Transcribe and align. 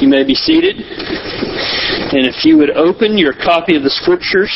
You 0.00 0.08
may 0.08 0.24
be 0.24 0.34
seated. 0.34 0.76
And 0.80 2.26
if 2.26 2.46
you 2.46 2.56
would 2.56 2.70
open 2.70 3.18
your 3.18 3.34
copy 3.34 3.76
of 3.76 3.82
the 3.82 3.90
Scriptures 3.90 4.50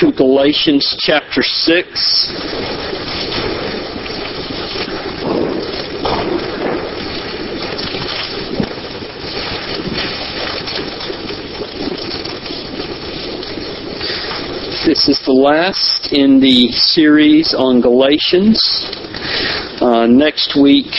to 0.00 0.10
Galatians 0.10 0.96
chapter 0.98 1.44
6. 1.44 2.32
This 14.84 15.08
is 15.08 15.22
the 15.24 15.32
last 15.32 16.12
in 16.12 16.40
the 16.40 16.72
series 16.72 17.54
on 17.56 17.80
Galatians. 17.80 18.58
Uh, 19.82 20.06
next 20.06 20.54
week, 20.54 20.94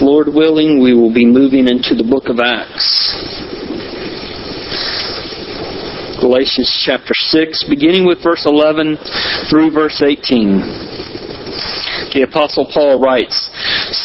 Lord 0.00 0.32
willing, 0.32 0.80
we 0.80 0.94
will 0.94 1.12
be 1.12 1.26
moving 1.26 1.68
into 1.68 1.92
the 1.92 2.02
book 2.02 2.32
of 2.32 2.40
Acts. 2.40 2.88
Galatians 6.16 6.72
chapter 6.86 7.12
6, 7.12 7.68
beginning 7.68 8.06
with 8.06 8.24
verse 8.24 8.46
11 8.46 8.96
through 9.50 9.76
verse 9.76 10.00
18. 10.00 10.56
The 12.16 12.24
Apostle 12.24 12.64
Paul 12.72 12.98
writes, 12.98 13.51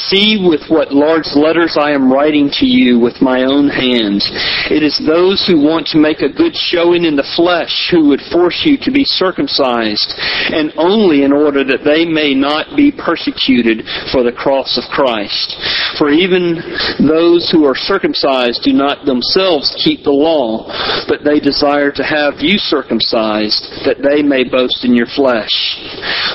See 0.07 0.39
with 0.39 0.61
what 0.69 0.93
large 0.93 1.35
letters 1.35 1.75
I 1.75 1.91
am 1.91 2.07
writing 2.07 2.49
to 2.63 2.65
you 2.65 2.97
with 2.97 3.19
my 3.19 3.43
own 3.43 3.67
hands. 3.67 4.23
It 4.71 4.79
is 4.79 4.95
those 5.03 5.43
who 5.43 5.59
want 5.59 5.87
to 5.87 5.99
make 5.99 6.23
a 6.23 6.31
good 6.31 6.55
showing 6.55 7.03
in 7.03 7.19
the 7.19 7.27
flesh 7.35 7.91
who 7.91 8.07
would 8.07 8.23
force 8.31 8.63
you 8.63 8.77
to 8.87 8.91
be 8.91 9.03
circumcised, 9.03 10.15
and 10.55 10.71
only 10.77 11.23
in 11.27 11.33
order 11.33 11.67
that 11.67 11.83
they 11.83 12.07
may 12.07 12.31
not 12.31 12.77
be 12.77 12.87
persecuted 12.87 13.83
for 14.15 14.23
the 14.23 14.31
cross 14.31 14.79
of 14.79 14.87
Christ. 14.95 15.59
For 15.99 16.07
even 16.07 16.55
those 17.03 17.51
who 17.51 17.67
are 17.67 17.75
circumcised 17.75 18.63
do 18.63 18.71
not 18.71 19.03
themselves 19.03 19.75
keep 19.83 20.07
the 20.07 20.15
law, 20.15 20.71
but 21.11 21.27
they 21.27 21.43
desire 21.43 21.91
to 21.91 22.03
have 22.07 22.39
you 22.39 22.55
circumcised, 22.55 23.83
that 23.83 23.99
they 23.99 24.23
may 24.23 24.47
boast 24.47 24.87
in 24.87 24.95
your 24.95 25.11
flesh. 25.11 25.51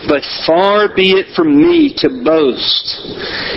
But 0.08 0.28
far 0.44 0.92
be 0.92 1.16
it 1.16 1.32
from 1.32 1.56
me 1.56 1.94
to 2.04 2.20
boast, 2.20 2.84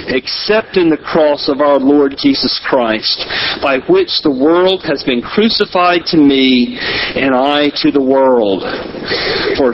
except 0.08 0.78
in 0.78 0.90
the 0.90 0.98
cross 0.98 1.50
of 1.50 1.62
our 1.62 1.80
Lord 1.80 2.16
Jesus 2.18 2.60
Christ, 2.68 3.26
by 3.62 3.80
which 3.90 4.22
the 4.24 4.32
world 4.32 4.84
has 4.84 5.04
been 5.04 5.22
crucified 5.22 6.06
to 6.08 6.18
me, 6.18 6.78
and 7.16 7.34
I 7.34 7.70
to 7.82 7.92
the 7.92 8.02
world. 8.02 8.64
For 9.58 9.74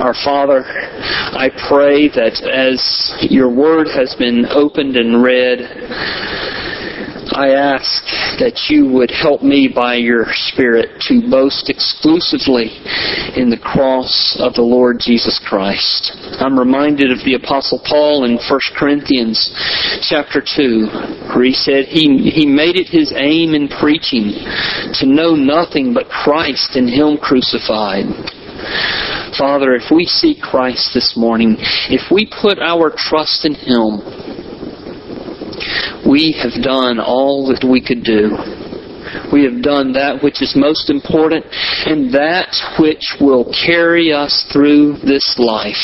Our 0.00 0.14
Father, 0.24 0.64
I 0.64 1.50
pray 1.68 2.08
that 2.08 2.40
as 2.44 3.12
your 3.30 3.50
word 3.50 3.88
has 3.88 4.14
been 4.14 4.46
opened 4.46 4.96
and 4.96 5.22
read, 5.22 5.60
I 7.32 7.50
ask 7.50 8.02
that 8.40 8.66
you 8.68 8.88
would 8.88 9.10
help 9.10 9.42
me 9.42 9.68
by 9.68 9.94
your 9.94 10.26
Spirit 10.50 11.00
to 11.08 11.30
boast 11.30 11.68
exclusively 11.68 12.72
in 13.36 13.50
the 13.50 13.60
cross 13.60 14.36
of 14.40 14.54
the 14.54 14.62
Lord 14.62 14.98
Jesus 14.98 15.38
Christ. 15.46 16.12
I'm 16.40 16.58
reminded 16.58 17.12
of 17.12 17.22
the 17.24 17.34
Apostle 17.34 17.80
Paul 17.84 18.24
in 18.24 18.38
1 18.38 18.60
Corinthians 18.76 19.52
chapter 20.08 20.40
2, 20.40 21.30
where 21.34 21.44
he 21.44 21.52
said 21.52 21.84
he, 21.86 22.30
he 22.30 22.46
made 22.46 22.76
it 22.76 22.88
his 22.88 23.12
aim 23.14 23.54
in 23.54 23.68
preaching 23.68 24.32
to 24.98 25.06
know 25.06 25.34
nothing 25.34 25.92
but 25.92 26.08
Christ 26.08 26.76
and 26.76 26.88
Him 26.88 27.18
crucified. 27.18 28.06
Father, 29.36 29.74
if 29.74 29.90
we 29.94 30.04
see 30.04 30.34
Christ 30.40 30.90
this 30.94 31.14
morning, 31.16 31.56
if 31.90 32.10
we 32.10 32.26
put 32.26 32.58
our 32.58 32.92
trust 32.96 33.44
in 33.44 33.54
Him, 33.54 34.02
we 36.08 36.32
have 36.42 36.62
done 36.62 36.98
all 36.98 37.46
that 37.48 37.66
we 37.68 37.84
could 37.84 38.02
do. 38.02 38.36
We 39.32 39.44
have 39.44 39.62
done 39.62 39.92
that 39.92 40.22
which 40.22 40.42
is 40.42 40.54
most 40.56 40.90
important 40.90 41.44
and 41.86 42.12
that 42.14 42.54
which 42.78 43.16
will 43.20 43.44
carry 43.52 44.12
us 44.12 44.46
through 44.52 44.98
this 45.04 45.36
life. 45.38 45.76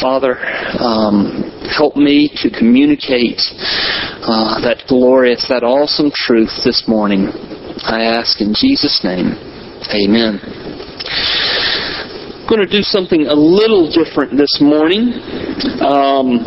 Father, 0.00 0.38
um, 0.78 1.42
help 1.74 1.96
me 1.96 2.30
to 2.36 2.50
communicate 2.50 3.40
uh, 4.22 4.60
that 4.60 4.84
glorious, 4.88 5.46
that 5.48 5.64
awesome 5.64 6.10
truth 6.14 6.52
this 6.64 6.84
morning. 6.86 7.28
I 7.82 8.04
ask 8.04 8.40
in 8.40 8.54
Jesus' 8.54 9.02
name. 9.02 9.57
Amen. 9.86 10.40
I'm 12.40 12.46
going 12.48 12.66
to 12.66 12.70
do 12.70 12.82
something 12.82 13.26
a 13.26 13.34
little 13.34 13.90
different 13.90 14.36
this 14.36 14.58
morning. 14.60 15.12
Um, 15.80 16.44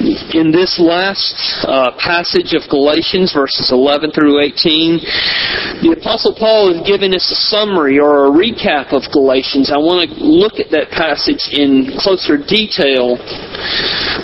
in 0.00 0.48
this 0.50 0.80
last 0.80 1.36
uh, 1.68 1.92
passage 2.00 2.56
of 2.56 2.64
Galatians, 2.72 3.36
verses 3.36 3.68
11 3.68 4.12
through 4.12 4.40
18, 4.40 5.84
the 5.84 5.92
Apostle 6.00 6.32
Paul 6.32 6.72
is 6.72 6.80
giving 6.88 7.12
us 7.12 7.28
a 7.28 7.36
summary 7.52 8.00
or 8.00 8.26
a 8.26 8.32
recap 8.32 8.96
of 8.96 9.04
Galatians. 9.12 9.68
I 9.68 9.76
want 9.76 10.08
to 10.08 10.16
look 10.16 10.56
at 10.56 10.72
that 10.72 10.88
passage 10.88 11.52
in 11.52 11.92
closer 12.00 12.40
detail. 12.40 13.20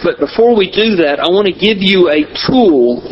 But 0.00 0.16
before 0.16 0.56
we 0.56 0.72
do 0.72 0.96
that, 1.04 1.20
I 1.20 1.28
want 1.28 1.44
to 1.44 1.56
give 1.56 1.84
you 1.84 2.08
a 2.08 2.24
tool 2.48 3.04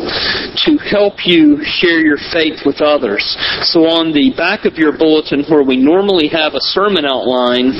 to 0.65 0.71
help 0.89 1.21
you 1.25 1.61
share 1.61 2.01
your 2.01 2.17
faith 2.33 2.65
with 2.65 2.81
others. 2.81 3.21
So 3.69 3.85
on 3.85 4.09
the 4.09 4.33
back 4.33 4.65
of 4.65 4.81
your 4.81 4.97
bulletin, 4.97 5.45
where 5.45 5.61
we 5.61 5.77
normally 5.77 6.33
have 6.33 6.57
a 6.57 6.63
sermon 6.73 7.05
outline, 7.05 7.77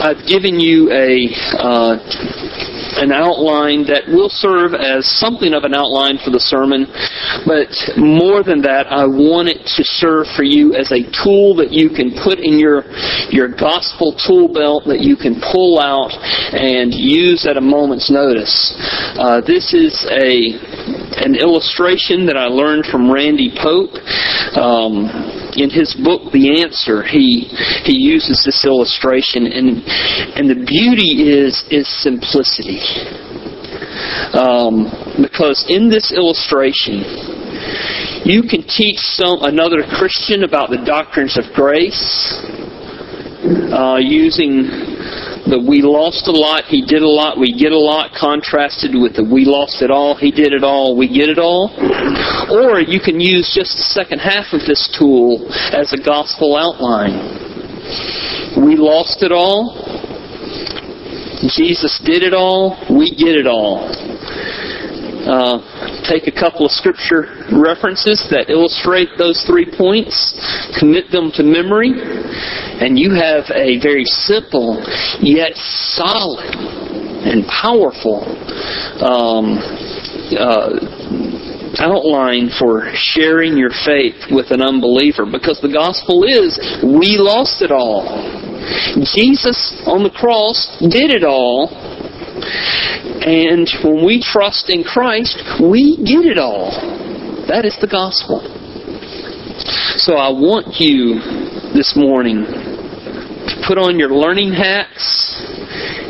I've 0.00 0.24
given 0.24 0.60
you 0.60 0.88
a 0.92 1.28
uh, 1.58 2.45
an 2.96 3.12
outline 3.12 3.84
that 3.86 4.08
will 4.08 4.28
serve 4.30 4.74
as 4.74 5.06
something 5.20 5.52
of 5.54 5.64
an 5.64 5.74
outline 5.74 6.18
for 6.24 6.30
the 6.30 6.40
sermon, 6.40 6.86
but 7.44 7.68
more 7.96 8.42
than 8.42 8.62
that, 8.62 8.86
I 8.88 9.04
want 9.04 9.48
it 9.48 9.64
to 9.76 9.82
serve 9.84 10.26
for 10.36 10.42
you 10.42 10.74
as 10.74 10.92
a 10.92 11.04
tool 11.22 11.54
that 11.56 11.72
you 11.72 11.90
can 11.90 12.16
put 12.24 12.38
in 12.38 12.58
your 12.58 12.84
your 13.28 13.48
gospel 13.48 14.16
tool 14.16 14.48
belt 14.48 14.84
that 14.86 15.00
you 15.00 15.16
can 15.16 15.40
pull 15.52 15.78
out 15.80 16.12
and 16.52 16.94
use 16.94 17.46
at 17.46 17.56
a 17.56 17.60
moment's 17.60 18.10
notice. 18.10 18.74
Uh, 19.18 19.40
this 19.40 19.74
is 19.74 20.06
a 20.10 20.56
an 21.24 21.34
illustration 21.34 22.26
that 22.26 22.36
I 22.36 22.46
learned 22.46 22.86
from 22.86 23.10
Randy 23.10 23.52
Pope. 23.56 23.94
Um, 24.56 25.35
in 25.56 25.70
his 25.70 25.94
book 25.94 26.32
The 26.32 26.62
Answer, 26.62 27.02
he 27.02 27.48
he 27.84 27.96
uses 27.96 28.42
this 28.44 28.64
illustration, 28.64 29.46
and 29.46 29.82
and 30.36 30.50
the 30.50 30.64
beauty 30.64 31.28
is 31.28 31.64
is 31.70 31.88
simplicity. 32.02 32.80
Um, 34.32 34.92
because 35.22 35.64
in 35.68 35.88
this 35.88 36.12
illustration, 36.12 37.00
you 38.24 38.42
can 38.42 38.62
teach 38.68 38.98
some 38.98 39.42
another 39.42 39.82
Christian 39.96 40.44
about 40.44 40.68
the 40.68 40.82
doctrines 40.84 41.38
of 41.38 41.44
grace 41.54 42.36
uh, 43.72 43.96
using 44.00 44.95
the 45.46 45.58
we 45.58 45.82
lost 45.82 46.26
a 46.28 46.32
lot, 46.32 46.64
he 46.64 46.84
did 46.84 47.02
a 47.02 47.08
lot, 47.08 47.38
we 47.38 47.52
get 47.52 47.72
a 47.72 47.78
lot, 47.78 48.12
contrasted 48.12 48.94
with 48.94 49.14
the 49.14 49.24
we 49.24 49.44
lost 49.44 49.82
it 49.82 49.90
all, 49.90 50.14
he 50.14 50.30
did 50.30 50.52
it 50.52 50.62
all, 50.62 50.96
we 50.96 51.08
get 51.08 51.28
it 51.28 51.38
all. 51.38 51.70
Or 52.50 52.80
you 52.80 53.00
can 53.00 53.20
use 53.20 53.50
just 53.54 53.76
the 53.76 53.86
second 53.94 54.18
half 54.18 54.52
of 54.52 54.60
this 54.66 54.90
tool 54.98 55.46
as 55.72 55.92
a 55.92 55.98
gospel 55.98 56.56
outline. 56.56 57.14
We 58.58 58.76
lost 58.76 59.22
it 59.22 59.32
all, 59.32 59.74
Jesus 61.54 62.00
did 62.04 62.22
it 62.22 62.34
all, 62.34 62.78
we 62.90 63.10
get 63.10 63.36
it 63.36 63.46
all. 63.46 64.05
Uh, 65.26 65.58
take 66.06 66.28
a 66.28 66.32
couple 66.32 66.64
of 66.64 66.70
scripture 66.70 67.26
references 67.50 68.30
that 68.30 68.46
illustrate 68.48 69.08
those 69.18 69.42
three 69.42 69.66
points, 69.66 70.38
commit 70.78 71.10
them 71.10 71.34
to 71.34 71.42
memory, 71.42 71.90
and 72.78 72.96
you 72.96 73.10
have 73.10 73.42
a 73.50 73.82
very 73.82 74.04
simple 74.04 74.78
yet 75.18 75.50
solid 75.98 76.46
and 77.26 77.42
powerful 77.50 78.22
um, 79.02 79.58
uh, 80.38 80.78
outline 81.82 82.48
for 82.54 82.86
sharing 82.94 83.58
your 83.58 83.74
faith 83.84 84.30
with 84.30 84.50
an 84.50 84.62
unbeliever 84.62 85.26
because 85.26 85.58
the 85.60 85.72
gospel 85.72 86.22
is 86.22 86.54
we 86.82 87.18
lost 87.18 87.62
it 87.62 87.70
all. 87.74 88.06
Jesus 89.02 89.74
on 89.86 90.02
the 90.02 90.10
cross 90.10 90.70
did 90.80 91.10
it 91.10 91.22
all 91.22 91.68
And 93.26 93.68
when 93.82 94.06
we 94.06 94.22
trust 94.22 94.70
in 94.70 94.84
Christ, 94.84 95.42
we 95.60 95.96
get 95.98 96.24
it 96.24 96.38
all. 96.38 96.70
That 97.48 97.64
is 97.64 97.76
the 97.80 97.88
gospel. 97.90 98.38
So 99.98 100.14
I 100.14 100.30
want 100.30 100.78
you 100.78 101.18
this 101.74 101.94
morning 101.96 102.46
to 102.46 103.54
put 103.66 103.78
on 103.78 103.98
your 103.98 104.10
learning 104.10 104.52
hats 104.52 105.42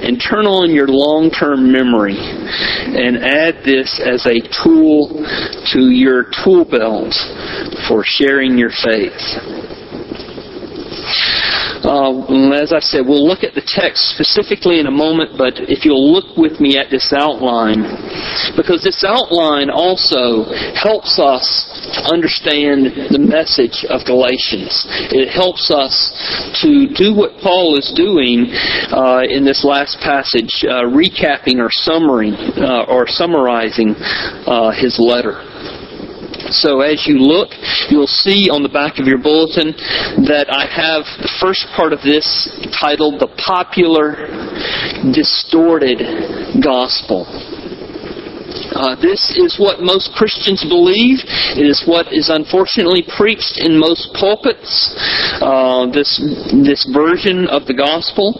and 0.05 0.21
turn 0.21 0.45
on 0.45 0.73
your 0.73 0.89
long-term 0.89 1.73
memory 1.73 2.21
and 2.21 3.17
add 3.25 3.65
this 3.65 3.97
as 3.97 4.27
a 4.27 4.37
tool 4.63 5.09
to 5.73 5.89
your 5.89 6.29
tool 6.45 6.69
belt 6.69 7.17
for 7.89 8.05
sharing 8.05 8.59
your 8.59 8.71
faith. 8.85 9.17
Uh, 11.85 12.53
as 12.55 12.73
I 12.73 12.81
said, 12.81 13.05
we'll 13.07 13.27
look 13.27 13.43
at 13.43 13.55
the 13.55 13.65
text 13.65 14.15
specifically 14.15 14.81
in 14.81 14.87
a 14.87 14.95
moment, 14.95 15.37
but 15.37 15.59
if 15.69 15.85
you'll 15.85 16.13
look 16.13 16.37
with 16.37 16.61
me 16.61 16.79
at 16.79 16.91
this 16.91 17.13
outline, 17.13 17.85
because 18.57 18.83
this 18.83 19.05
outline 19.05 19.69
also 19.71 20.49
helps 20.75 21.19
us 21.19 21.45
understand 22.09 23.13
the 23.13 23.21
message 23.21 23.85
of 23.89 24.05
Galatians. 24.07 24.87
It 25.13 25.29
helps 25.29 25.71
us 25.71 26.13
to 26.63 26.89
do 26.95 27.15
what 27.15 27.37
Paul 27.43 27.79
is 27.79 27.93
doing 27.95 28.51
uh, 28.93 29.23
in 29.29 29.45
this 29.45 29.65
last 29.65 29.99
passage, 30.01 30.65
uh, 30.65 30.89
recapping 30.89 31.59
or 31.59 31.71
summary 31.71 32.33
uh, 32.57 32.85
or 32.89 33.07
summarizing 33.07 33.95
uh, 34.47 34.73
his 34.73 34.99
letter. 34.99 35.56
So 36.51 36.81
as 36.81 37.07
you 37.07 37.19
look, 37.19 37.51
you'll 37.91 38.07
see 38.07 38.49
on 38.51 38.63
the 38.63 38.69
back 38.69 38.99
of 38.99 39.07
your 39.07 39.19
bulletin 39.19 39.75
that 40.27 40.47
I 40.49 40.67
have 40.67 41.03
the 41.19 41.33
first 41.41 41.67
part 41.75 41.93
of 41.93 42.01
this 42.03 42.25
titled 42.79 43.21
The 43.21 43.27
Popular 43.35 44.31
Distorted 45.11 45.99
Gospel. 46.63 47.27
Uh, 48.77 48.95
this 49.01 49.33
is 49.37 49.59
what 49.59 49.81
most 49.81 50.13
Christians 50.15 50.63
believe. 50.69 51.19
It 51.57 51.67
is 51.67 51.83
what 51.87 52.13
is 52.13 52.29
unfortunately 52.29 53.03
preached 53.17 53.59
in 53.59 53.79
most 53.79 54.13
pulpits. 54.15 54.95
Uh, 55.41 55.91
this 55.91 56.21
this 56.53 56.85
version 56.93 57.49
of 57.49 57.67
the 57.67 57.75
gospel. 57.75 58.37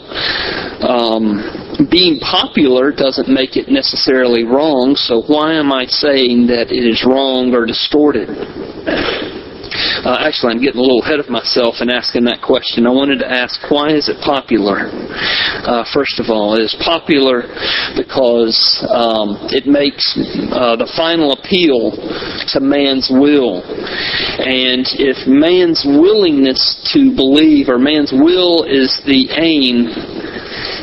Um, 0.85 1.66
being 1.91 2.19
popular 2.21 2.93
doesn't 2.93 3.29
make 3.29 3.57
it 3.57 3.69
necessarily 3.69 4.45
wrong. 4.45 4.97
So 4.97 5.23
why 5.23 5.55
am 5.55 5.73
I 5.73 5.87
saying 5.87 6.47
that 6.49 6.73
it 6.73 6.85
is 6.85 7.05
wrong 7.05 7.55
or 7.55 7.67
distorted? 7.67 8.29
Uh, 9.77 10.17
actually, 10.21 10.53
I'm 10.53 10.63
getting 10.63 10.79
a 10.79 10.83
little 10.83 11.03
ahead 11.03 11.21
of 11.21 11.29
myself 11.29 11.81
in 11.81 11.91
asking 11.91 12.25
that 12.25 12.41
question. 12.41 12.87
I 12.87 12.91
wanted 12.91 13.19
to 13.21 13.29
ask, 13.29 13.61
why 13.71 13.91
is 13.93 14.09
it 14.09 14.17
popular? 14.25 14.89
Uh, 14.89 15.85
first 15.93 16.21
of 16.21 16.31
all, 16.31 16.55
it 16.55 16.63
is 16.63 16.77
popular 16.81 17.43
because 17.97 18.57
um, 18.89 19.37
it 19.53 19.67
makes 19.67 20.17
uh, 20.55 20.77
the 20.77 20.89
final 20.97 21.33
appeal 21.33 21.93
to 22.55 22.61
man's 22.61 23.11
will. 23.11 23.61
And 24.41 24.87
if 24.97 25.27
man's 25.27 25.85
willingness 25.85 26.79
to 26.95 27.13
believe 27.15 27.69
or 27.69 27.79
man's 27.79 28.13
will 28.13 28.65
is 28.65 29.03
the 29.05 29.29
aim, 29.37 29.91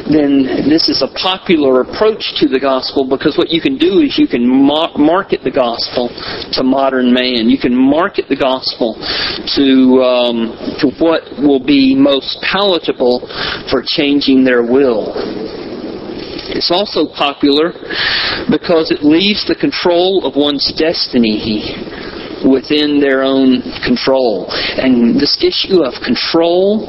then 0.10 0.68
this 0.68 0.90
is 0.90 1.02
a 1.02 1.08
popular 1.16 1.82
approach 1.82 2.36
to 2.44 2.48
the 2.48 2.60
gospel 2.60 3.08
because 3.08 3.38
what 3.38 3.50
you 3.50 3.62
can 3.62 3.78
do 3.78 4.04
is 4.04 4.20
you 4.20 4.28
can 4.28 4.44
market 4.44 5.42
the 5.44 5.52
gospel 5.52 6.12
to 6.52 6.64
modern 6.64 7.14
man. 7.14 7.48
You 7.48 7.58
can 7.58 7.76
market 7.76 8.28
the 8.28 8.36
gospel 8.36 9.00
to 9.56 9.68
um, 10.04 10.38
to 10.84 10.92
what 11.00 11.24
will 11.40 11.64
be 11.64 11.96
most 11.96 12.44
palatable 12.44 13.24
for 13.72 13.84
changing 13.86 14.44
their 14.44 14.64
will. 14.64 15.16
It's 16.52 16.70
also 16.70 17.08
popular 17.08 17.72
because 18.52 18.92
it 18.92 19.02
leaves 19.02 19.48
the 19.48 19.56
control 19.56 20.28
of 20.28 20.36
one's 20.36 20.68
destiny 20.76 21.64
within 22.44 23.00
their 23.00 23.24
own 23.24 23.64
control. 23.88 24.52
And 24.52 25.16
this 25.16 25.40
issue 25.40 25.82
of 25.88 25.96
control 26.04 26.84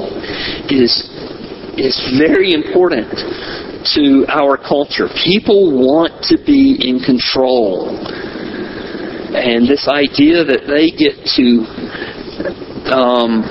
is 0.67 1.14
is 1.79 1.97
very 2.19 2.53
important 2.53 3.11
to 3.95 4.25
our 4.29 4.57
culture. 4.57 5.09
People 5.25 5.73
want 5.77 6.25
to 6.25 6.39
be 6.41 6.79
in 6.81 7.01
control. 7.01 7.93
And 9.35 9.69
this 9.69 9.89
idea 9.89 10.45
that 10.45 10.65
they 10.71 10.95
get 10.95 11.19
to, 11.37 11.47
um, 12.95 13.43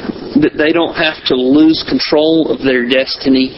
that 0.42 0.56
they 0.58 0.72
don't 0.72 0.96
have 0.96 1.22
to 1.28 1.36
lose 1.36 1.84
control 1.88 2.50
of 2.50 2.64
their 2.64 2.88
destiny, 2.88 3.52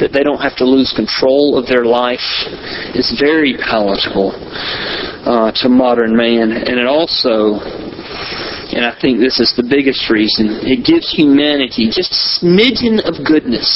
that 0.00 0.10
they 0.12 0.22
don't 0.22 0.40
have 0.40 0.56
to 0.56 0.64
lose 0.64 0.92
control 0.96 1.58
of 1.58 1.66
their 1.66 1.84
life, 1.84 2.24
is 2.94 3.12
very 3.20 3.58
palatable 3.58 4.32
uh, 5.26 5.52
to 5.60 5.68
modern 5.68 6.16
man. 6.16 6.52
And 6.52 6.78
it 6.78 6.86
also 6.86 7.60
and 8.76 8.84
I 8.84 8.92
think 9.00 9.20
this 9.24 9.40
is 9.40 9.56
the 9.56 9.64
biggest 9.64 10.10
reason. 10.12 10.60
It 10.68 10.84
gives 10.84 11.08
humanity 11.08 11.88
just 11.88 12.12
a 12.12 12.44
smidgen 12.44 13.00
of 13.08 13.24
goodness. 13.24 13.72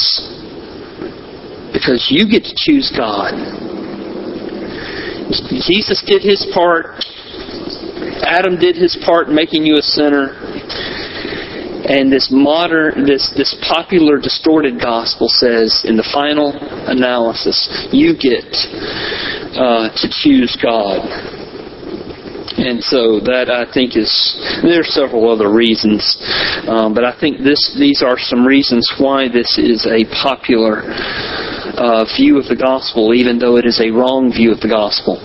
Because 1.73 2.13
you 2.13 2.29
get 2.29 2.45
to 2.45 2.53
choose 2.53 2.93
God. 2.93 3.33
Jesus 5.65 6.05
did 6.05 6.21
his 6.21 6.45
part. 6.53 7.01
Adam 8.21 8.61
did 8.61 8.77
his 8.77 8.93
part 9.03 9.29
in 9.29 9.33
making 9.33 9.65
you 9.65 9.81
a 9.81 9.81
sinner. 9.81 10.37
And 11.89 12.13
this 12.13 12.29
modern, 12.29 13.03
this, 13.03 13.33
this 13.35 13.57
popular 13.65 14.21
distorted 14.21 14.79
gospel 14.79 15.27
says, 15.27 15.81
in 15.83 15.97
the 15.97 16.05
final 16.13 16.53
analysis, 16.85 17.89
you 17.91 18.13
get 18.13 18.45
uh, 19.57 19.89
to 19.89 20.07
choose 20.13 20.53
God. 20.61 21.09
And 22.61 22.83
so 22.83 23.19
that 23.21 23.49
I 23.49 23.65
think 23.73 23.97
is 23.97 24.11
there 24.61 24.81
are 24.81 24.83
several 24.83 25.29
other 25.29 25.51
reasons, 25.51 26.17
um, 26.67 26.93
but 26.93 27.03
I 27.03 27.17
think 27.17 27.39
this 27.39 27.73
these 27.77 28.03
are 28.05 28.19
some 28.19 28.45
reasons 28.45 28.85
why 28.99 29.27
this 29.27 29.57
is 29.57 29.87
a 29.89 30.05
popular 30.13 30.85
uh, 31.73 32.05
view 32.15 32.37
of 32.37 32.45
the 32.45 32.55
gospel, 32.55 33.13
even 33.13 33.39
though 33.39 33.57
it 33.57 33.65
is 33.65 33.81
a 33.81 33.89
wrong 33.89 34.31
view 34.31 34.51
of 34.51 34.61
the 34.61 34.69
gospel. 34.69 35.17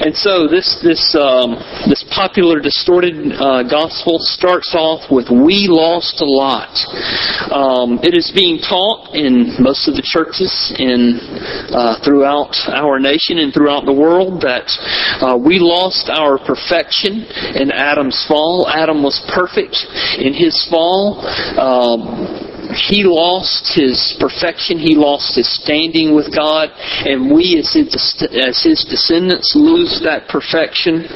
And 0.00 0.14
so 0.16 0.48
this 0.48 0.78
this 0.82 1.14
um, 1.14 1.54
this 1.88 2.04
popular 2.10 2.60
distorted 2.60 3.32
uh, 3.34 3.62
gospel 3.62 4.18
starts 4.18 4.74
off 4.74 5.10
with 5.10 5.30
"We 5.30 5.66
lost 5.68 6.20
a 6.20 6.26
lot." 6.26 6.74
Um, 7.50 8.00
it 8.02 8.14
is 8.14 8.32
being 8.34 8.58
taught 8.58 9.14
in 9.14 9.54
most 9.62 9.86
of 9.86 9.94
the 9.94 10.02
churches 10.02 10.74
in 10.78 11.20
uh, 11.70 12.02
throughout 12.02 12.54
our 12.68 12.98
nation 12.98 13.38
and 13.38 13.54
throughout 13.54 13.84
the 13.84 13.92
world 13.92 14.40
that 14.42 14.66
uh, 15.22 15.36
we 15.36 15.58
lost 15.58 16.10
our 16.10 16.38
perfection 16.38 17.22
in 17.54 17.70
Adam's 17.70 18.24
fall. 18.26 18.66
Adam 18.68 19.02
was 19.02 19.22
perfect 19.32 19.76
in 20.18 20.34
his 20.34 20.66
fall. 20.70 21.22
Um, 21.54 22.53
he 22.76 23.04
lost 23.04 23.72
his 23.74 24.16
perfection, 24.20 24.78
he 24.78 24.94
lost 24.94 25.36
his 25.36 25.48
standing 25.62 26.14
with 26.14 26.34
God, 26.34 26.70
and 27.06 27.32
we 27.32 27.58
as 27.58 27.72
his, 27.72 28.84
descendants 28.84 29.54
lose 29.54 30.00
that 30.04 30.28
perfection. 30.28 31.06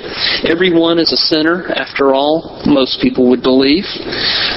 Everyone 0.46 0.98
is 0.98 1.12
a 1.12 1.16
sinner, 1.16 1.66
after 1.74 2.14
all, 2.14 2.62
most 2.66 3.00
people 3.00 3.28
would 3.28 3.42
believe, 3.42 3.84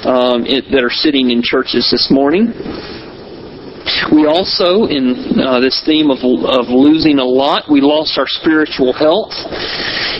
um, 0.06 0.46
it, 0.46 0.70
that 0.72 0.84
are 0.84 0.94
sitting 0.94 1.32
in 1.32 1.42
churches 1.42 1.90
this 1.92 2.10
morning. 2.12 2.54
We 4.10 4.26
also, 4.26 4.90
in 4.90 5.38
uh, 5.38 5.60
this 5.60 5.82
theme 5.86 6.10
of, 6.10 6.20
of 6.26 6.68
losing 6.74 7.20
a 7.20 7.26
lot, 7.26 7.70
we 7.70 7.82
lost 7.82 8.18
our 8.18 8.28
spiritual 8.28 8.94
health. 8.94 9.34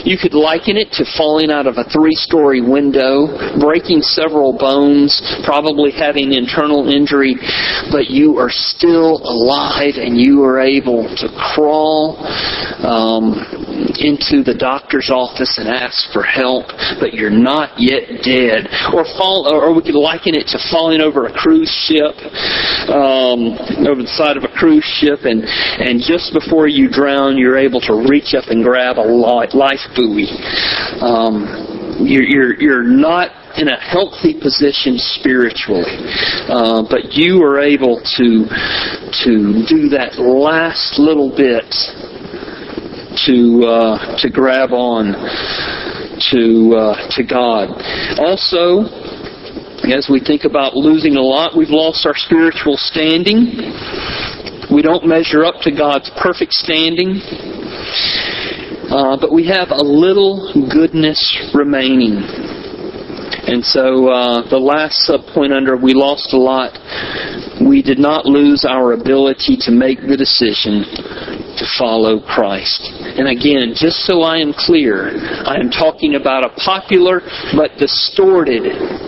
You 0.04 0.16
could 0.18 0.34
liken 0.34 0.76
it 0.76 0.90
to 0.98 1.04
falling 1.16 1.50
out 1.50 1.66
of 1.66 1.78
a 1.78 1.84
three-story 1.84 2.60
window, 2.60 3.58
breaking 3.58 4.02
several 4.02 4.52
bones, 4.56 5.14
probably 5.44 5.90
having 5.90 6.32
internal 6.32 6.88
injury, 6.88 7.36
but 7.90 8.10
you 8.10 8.38
are 8.38 8.50
still 8.50 9.22
alive 9.22 9.94
and 9.96 10.18
you 10.18 10.42
are 10.42 10.60
able 10.60 11.04
to 11.18 11.28
crawl 11.54 12.18
um, 12.82 13.38
into 13.98 14.42
the 14.42 14.54
doctor's 14.58 15.10
office 15.10 15.58
and 15.58 15.68
ask 15.68 16.10
for 16.12 16.22
help, 16.22 16.66
but 16.98 17.14
you're 17.14 17.30
not 17.30 17.78
yet 17.78 18.22
dead. 18.22 18.66
Or 18.94 19.04
fall, 19.18 19.46
or 19.46 19.74
we 19.74 19.82
could 19.82 19.94
liken 19.94 20.34
it 20.34 20.50
to 20.50 20.58
falling 20.70 21.00
over 21.00 21.26
a 21.26 21.32
cruise 21.32 21.70
ship. 21.86 22.14
Um, 22.90 23.54
over 23.86 24.02
the 24.02 24.14
side 24.14 24.36
of 24.36 24.44
a 24.44 24.52
cruise 24.52 24.84
ship, 24.84 25.24
and 25.24 25.44
and 25.44 26.00
just 26.00 26.32
before 26.32 26.68
you 26.68 26.88
drown, 26.90 27.36
you're 27.36 27.58
able 27.58 27.80
to 27.82 28.06
reach 28.08 28.34
up 28.34 28.48
and 28.48 28.64
grab 28.64 28.98
a 28.98 29.06
life 29.54 29.84
buoy. 29.94 30.28
Um, 31.00 31.96
you're, 32.00 32.24
you're 32.24 32.54
you're 32.60 32.82
not 32.82 33.30
in 33.56 33.68
a 33.68 33.78
healthy 33.78 34.34
position 34.40 34.96
spiritually, 34.96 35.84
uh, 36.48 36.82
but 36.88 37.12
you 37.12 37.42
are 37.42 37.60
able 37.60 38.00
to 38.16 38.48
to 39.24 39.32
do 39.68 39.88
that 39.92 40.16
last 40.18 40.98
little 40.98 41.30
bit 41.30 41.68
to 43.26 43.64
uh, 43.66 44.16
to 44.18 44.30
grab 44.30 44.72
on 44.72 45.12
to 46.32 46.74
uh, 46.76 47.08
to 47.12 47.22
God. 47.24 47.68
Also, 48.18 48.88
as 49.90 50.08
we 50.08 50.20
think 50.20 50.44
about 50.44 50.76
losing 50.76 51.16
a 51.16 51.20
lot, 51.20 51.56
we've 51.56 51.70
lost 51.70 52.06
our 52.06 52.14
spiritual 52.14 52.76
standing. 52.76 53.58
We 54.70 54.80
don't 54.80 55.06
measure 55.06 55.44
up 55.44 55.56
to 55.62 55.72
God's 55.72 56.10
perfect 56.22 56.52
standing. 56.52 57.20
Uh, 58.88 59.16
but 59.18 59.32
we 59.32 59.46
have 59.48 59.70
a 59.70 59.82
little 59.82 60.52
goodness 60.70 61.18
remaining. 61.52 62.22
And 63.42 63.64
so 63.64 64.06
uh, 64.06 64.48
the 64.48 64.58
last 64.58 65.10
subpoint 65.10 65.50
under 65.50 65.76
we 65.76 65.94
lost 65.94 66.32
a 66.32 66.38
lot. 66.38 66.78
We 67.66 67.82
did 67.82 67.98
not 67.98 68.24
lose 68.24 68.64
our 68.64 68.92
ability 68.92 69.56
to 69.62 69.72
make 69.72 69.98
the 69.98 70.16
decision 70.16 70.86
to 71.58 71.66
follow 71.76 72.20
Christ. 72.20 72.86
And 73.18 73.26
again, 73.26 73.74
just 73.74 74.06
so 74.06 74.22
I 74.22 74.38
am 74.38 74.54
clear, 74.54 75.10
I 75.42 75.56
am 75.58 75.70
talking 75.70 76.14
about 76.14 76.44
a 76.44 76.54
popular 76.54 77.20
but 77.56 77.76
distorted 77.78 78.62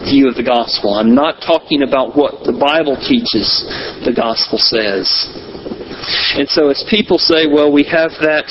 view 0.04 0.28
of 0.28 0.36
the 0.36 0.44
gospel. 0.44 0.94
I'm 0.94 1.14
not 1.14 1.40
talking 1.40 1.82
about 1.82 2.16
what 2.16 2.44
the 2.44 2.52
Bible 2.52 2.96
teaches 2.96 3.64
the 4.04 4.12
gospel 4.14 4.58
says. 4.58 5.08
And 6.36 6.48
so, 6.48 6.68
as 6.68 6.84
people 6.90 7.18
say, 7.18 7.46
well, 7.46 7.72
we 7.72 7.82
have 7.84 8.12
that 8.20 8.44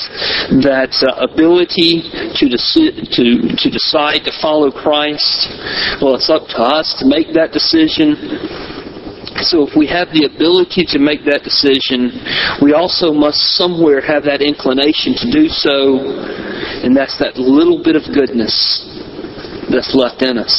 that 0.64 0.90
uh, 1.06 1.22
ability 1.22 2.02
to 2.34 2.44
deci- 2.50 3.06
to 3.14 3.24
to 3.54 3.68
decide 3.70 4.26
to 4.26 4.32
follow 4.42 4.70
Christ. 4.70 5.46
Well, 6.02 6.16
it's 6.18 6.30
up 6.30 6.48
to 6.50 6.58
us 6.58 6.94
to 6.98 7.06
make 7.06 7.30
that 7.34 7.52
decision. 7.52 8.18
So 9.42 9.66
if 9.66 9.74
we 9.76 9.86
have 9.88 10.08
the 10.14 10.30
ability 10.30 10.86
to 10.94 10.98
make 10.98 11.26
that 11.26 11.42
decision, 11.42 12.10
we 12.62 12.72
also 12.72 13.12
must 13.12 13.58
somewhere 13.58 14.00
have 14.00 14.22
that 14.24 14.40
inclination 14.40 15.14
to 15.18 15.26
do 15.30 15.48
so, 15.48 15.98
and 16.82 16.96
that's 16.96 17.18
that 17.18 17.36
little 17.36 17.82
bit 17.82 17.94
of 17.94 18.02
goodness 18.14 18.54
that's 19.70 19.94
left 19.94 20.22
in 20.22 20.38
us. 20.38 20.54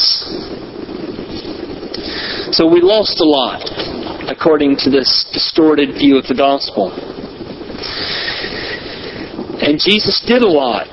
So 2.52 2.66
we 2.66 2.80
lost 2.80 3.18
a 3.20 3.26
lot, 3.26 3.66
according 4.30 4.76
to 4.86 4.90
this 4.90 5.26
distorted 5.32 5.98
view 5.98 6.16
of 6.16 6.26
the 6.26 6.34
gospel. 6.34 6.94
And 9.58 9.80
Jesus 9.82 10.22
did 10.22 10.42
a 10.42 10.48
lot. 10.48 10.86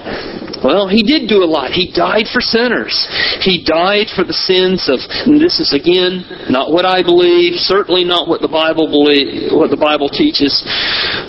Well, 0.63 0.87
he 0.87 1.03
did 1.03 1.27
do 1.27 1.43
a 1.43 1.49
lot. 1.49 1.71
He 1.71 1.91
died 1.91 2.25
for 2.31 2.39
sinners. 2.39 2.95
He 3.43 3.61
died 3.61 4.07
for 4.15 4.23
the 4.23 4.33
sins 4.33 4.87
of. 4.87 4.97
this 5.27 5.59
is 5.59 5.75
again 5.75 6.23
not 6.49 6.71
what 6.71 6.85
I 6.85 7.03
believe. 7.03 7.59
Certainly 7.59 8.05
not 8.05 8.27
what 8.27 8.39
the 8.39 8.47
Bible 8.47 8.87
believe, 8.87 9.51
what 9.51 9.69
the 9.69 9.77
Bible 9.77 10.07
teaches. 10.07 10.63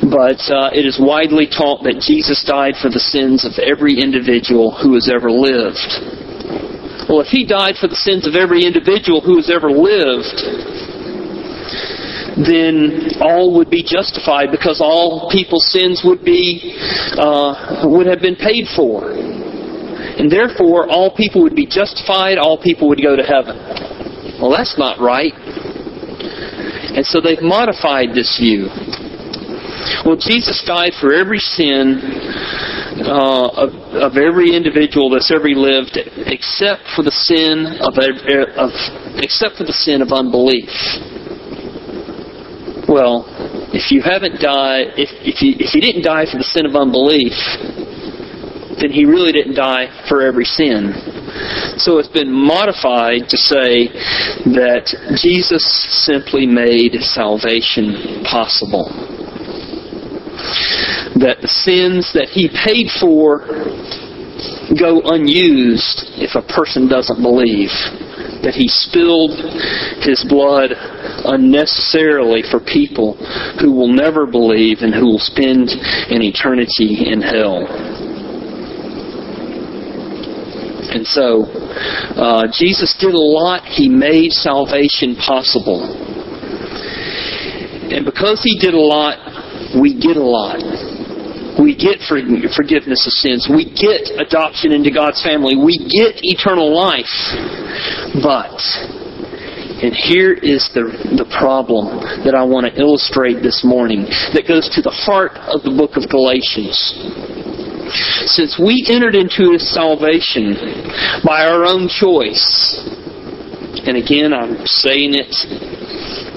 But 0.06 0.40
uh, 0.48 0.70
it 0.70 0.86
is 0.86 1.02
widely 1.02 1.50
taught 1.50 1.82
that 1.82 1.98
Jesus 1.98 2.46
died 2.46 2.78
for 2.80 2.88
the 2.88 3.02
sins 3.02 3.44
of 3.44 3.58
every 3.58 3.98
individual 3.98 4.70
who 4.70 4.94
has 4.94 5.10
ever 5.10 5.28
lived. 5.28 6.23
Well, 7.08 7.20
if 7.20 7.28
he 7.28 7.44
died 7.44 7.76
for 7.76 7.88
the 7.88 8.00
sins 8.00 8.26
of 8.26 8.34
every 8.34 8.64
individual 8.64 9.20
who 9.20 9.36
has 9.36 9.50
ever 9.52 9.70
lived, 9.70 10.40
then 12.40 13.20
all 13.20 13.54
would 13.56 13.70
be 13.70 13.84
justified 13.84 14.50
because 14.50 14.80
all 14.80 15.30
people's 15.30 15.70
sins 15.70 16.02
would 16.04 16.24
be 16.24 16.74
uh, 17.16 17.84
would 17.84 18.06
have 18.06 18.20
been 18.20 18.36
paid 18.36 18.66
for. 18.74 19.12
And 19.12 20.30
therefore, 20.30 20.88
all 20.88 21.14
people 21.14 21.42
would 21.42 21.54
be 21.54 21.66
justified, 21.66 22.38
all 22.38 22.56
people 22.60 22.88
would 22.88 23.02
go 23.02 23.16
to 23.16 23.22
heaven. 23.22 23.56
Well, 24.40 24.50
that's 24.50 24.78
not 24.78 24.98
right. 24.98 25.32
And 26.94 27.04
so 27.04 27.20
they've 27.20 27.42
modified 27.42 28.14
this 28.14 28.38
view. 28.38 28.68
Well, 30.06 30.16
Jesus 30.16 30.62
died 30.66 30.92
for 31.00 31.12
every 31.12 31.38
sin 31.38 32.00
uh, 33.02 33.48
of, 33.58 33.70
of 33.94 34.16
every 34.16 34.54
individual 34.54 35.10
that's 35.10 35.32
ever 35.34 35.48
lived, 35.50 35.98
except 36.30 36.82
for 36.94 37.02
the 37.02 37.10
sin 37.10 37.66
of, 37.82 37.98
of 37.98 38.70
except 39.18 39.56
for 39.56 39.64
the 39.64 39.72
sin 39.72 40.02
of 40.02 40.12
unbelief. 40.12 40.70
Well, 42.86 43.26
if 43.74 43.90
you 43.90 44.02
haven't 44.02 44.40
died, 44.40 44.94
if 44.94 45.10
if 45.26 45.42
you 45.42 45.56
if 45.58 45.74
you 45.74 45.80
didn't 45.80 46.02
die 46.02 46.30
for 46.30 46.38
the 46.38 46.46
sin 46.46 46.66
of 46.66 46.76
unbelief, 46.76 47.34
then 48.80 48.90
he 48.90 49.04
really 49.04 49.32
didn't 49.32 49.56
die 49.56 49.90
for 50.08 50.22
every 50.22 50.44
sin. 50.44 50.94
So 51.78 51.98
it's 51.98 52.08
been 52.08 52.30
modified 52.30 53.26
to 53.28 53.36
say 53.36 53.88
that 54.54 54.86
Jesus 55.18 55.64
simply 56.06 56.46
made 56.46 56.94
salvation 57.02 58.22
possible. 58.22 58.86
That 61.20 61.38
the 61.42 61.48
sins 61.48 62.12
that 62.14 62.28
he 62.30 62.50
paid 62.50 62.90
for 62.98 63.46
go 64.78 65.00
unused 65.14 66.10
if 66.18 66.34
a 66.34 66.42
person 66.42 66.88
doesn't 66.88 67.22
believe. 67.22 67.70
That 68.42 68.54
he 68.54 68.68
spilled 68.68 69.32
his 70.02 70.24
blood 70.28 70.74
unnecessarily 71.24 72.42
for 72.50 72.60
people 72.60 73.16
who 73.60 73.72
will 73.72 73.92
never 73.92 74.26
believe 74.26 74.78
and 74.80 74.92
who 74.92 75.06
will 75.06 75.22
spend 75.22 75.70
an 75.70 76.20
eternity 76.20 77.08
in 77.08 77.22
hell. 77.22 77.64
And 80.94 81.06
so, 81.06 81.42
uh, 82.14 82.46
Jesus 82.52 82.94
did 83.00 83.14
a 83.14 83.18
lot. 83.18 83.64
He 83.64 83.88
made 83.88 84.30
salvation 84.30 85.16
possible. 85.16 85.82
And 87.90 88.04
because 88.04 88.42
He 88.44 88.58
did 88.60 88.74
a 88.74 88.80
lot, 88.80 89.18
we 89.80 89.98
get 89.98 90.16
a 90.16 90.22
lot. 90.22 90.62
We 91.64 91.72
get 91.72 92.04
forgiveness 92.04 93.08
of 93.08 93.12
sins. 93.16 93.48
We 93.48 93.64
get 93.64 94.12
adoption 94.20 94.70
into 94.72 94.92
God's 94.92 95.24
family. 95.24 95.56
We 95.56 95.80
get 95.80 96.20
eternal 96.20 96.76
life. 96.76 97.08
But, 98.20 98.60
and 99.80 99.96
here 99.96 100.36
is 100.36 100.68
the, 100.76 100.92
the 101.16 101.24
problem 101.40 102.04
that 102.28 102.36
I 102.36 102.44
want 102.44 102.68
to 102.68 102.76
illustrate 102.76 103.40
this 103.40 103.64
morning 103.64 104.04
that 104.36 104.44
goes 104.46 104.68
to 104.76 104.82
the 104.84 104.92
heart 104.92 105.40
of 105.48 105.64
the 105.64 105.72
book 105.72 105.96
of 105.96 106.04
Galatians. 106.12 106.76
Since 108.28 108.60
we 108.60 108.84
entered 108.84 109.16
into 109.16 109.56
His 109.56 109.64
salvation 109.72 110.60
by 111.24 111.48
our 111.48 111.64
own 111.64 111.88
choice, 111.88 112.44
and 113.88 113.96
again, 113.96 114.36
I'm 114.36 114.68
saying 114.68 115.16
it, 115.16 115.32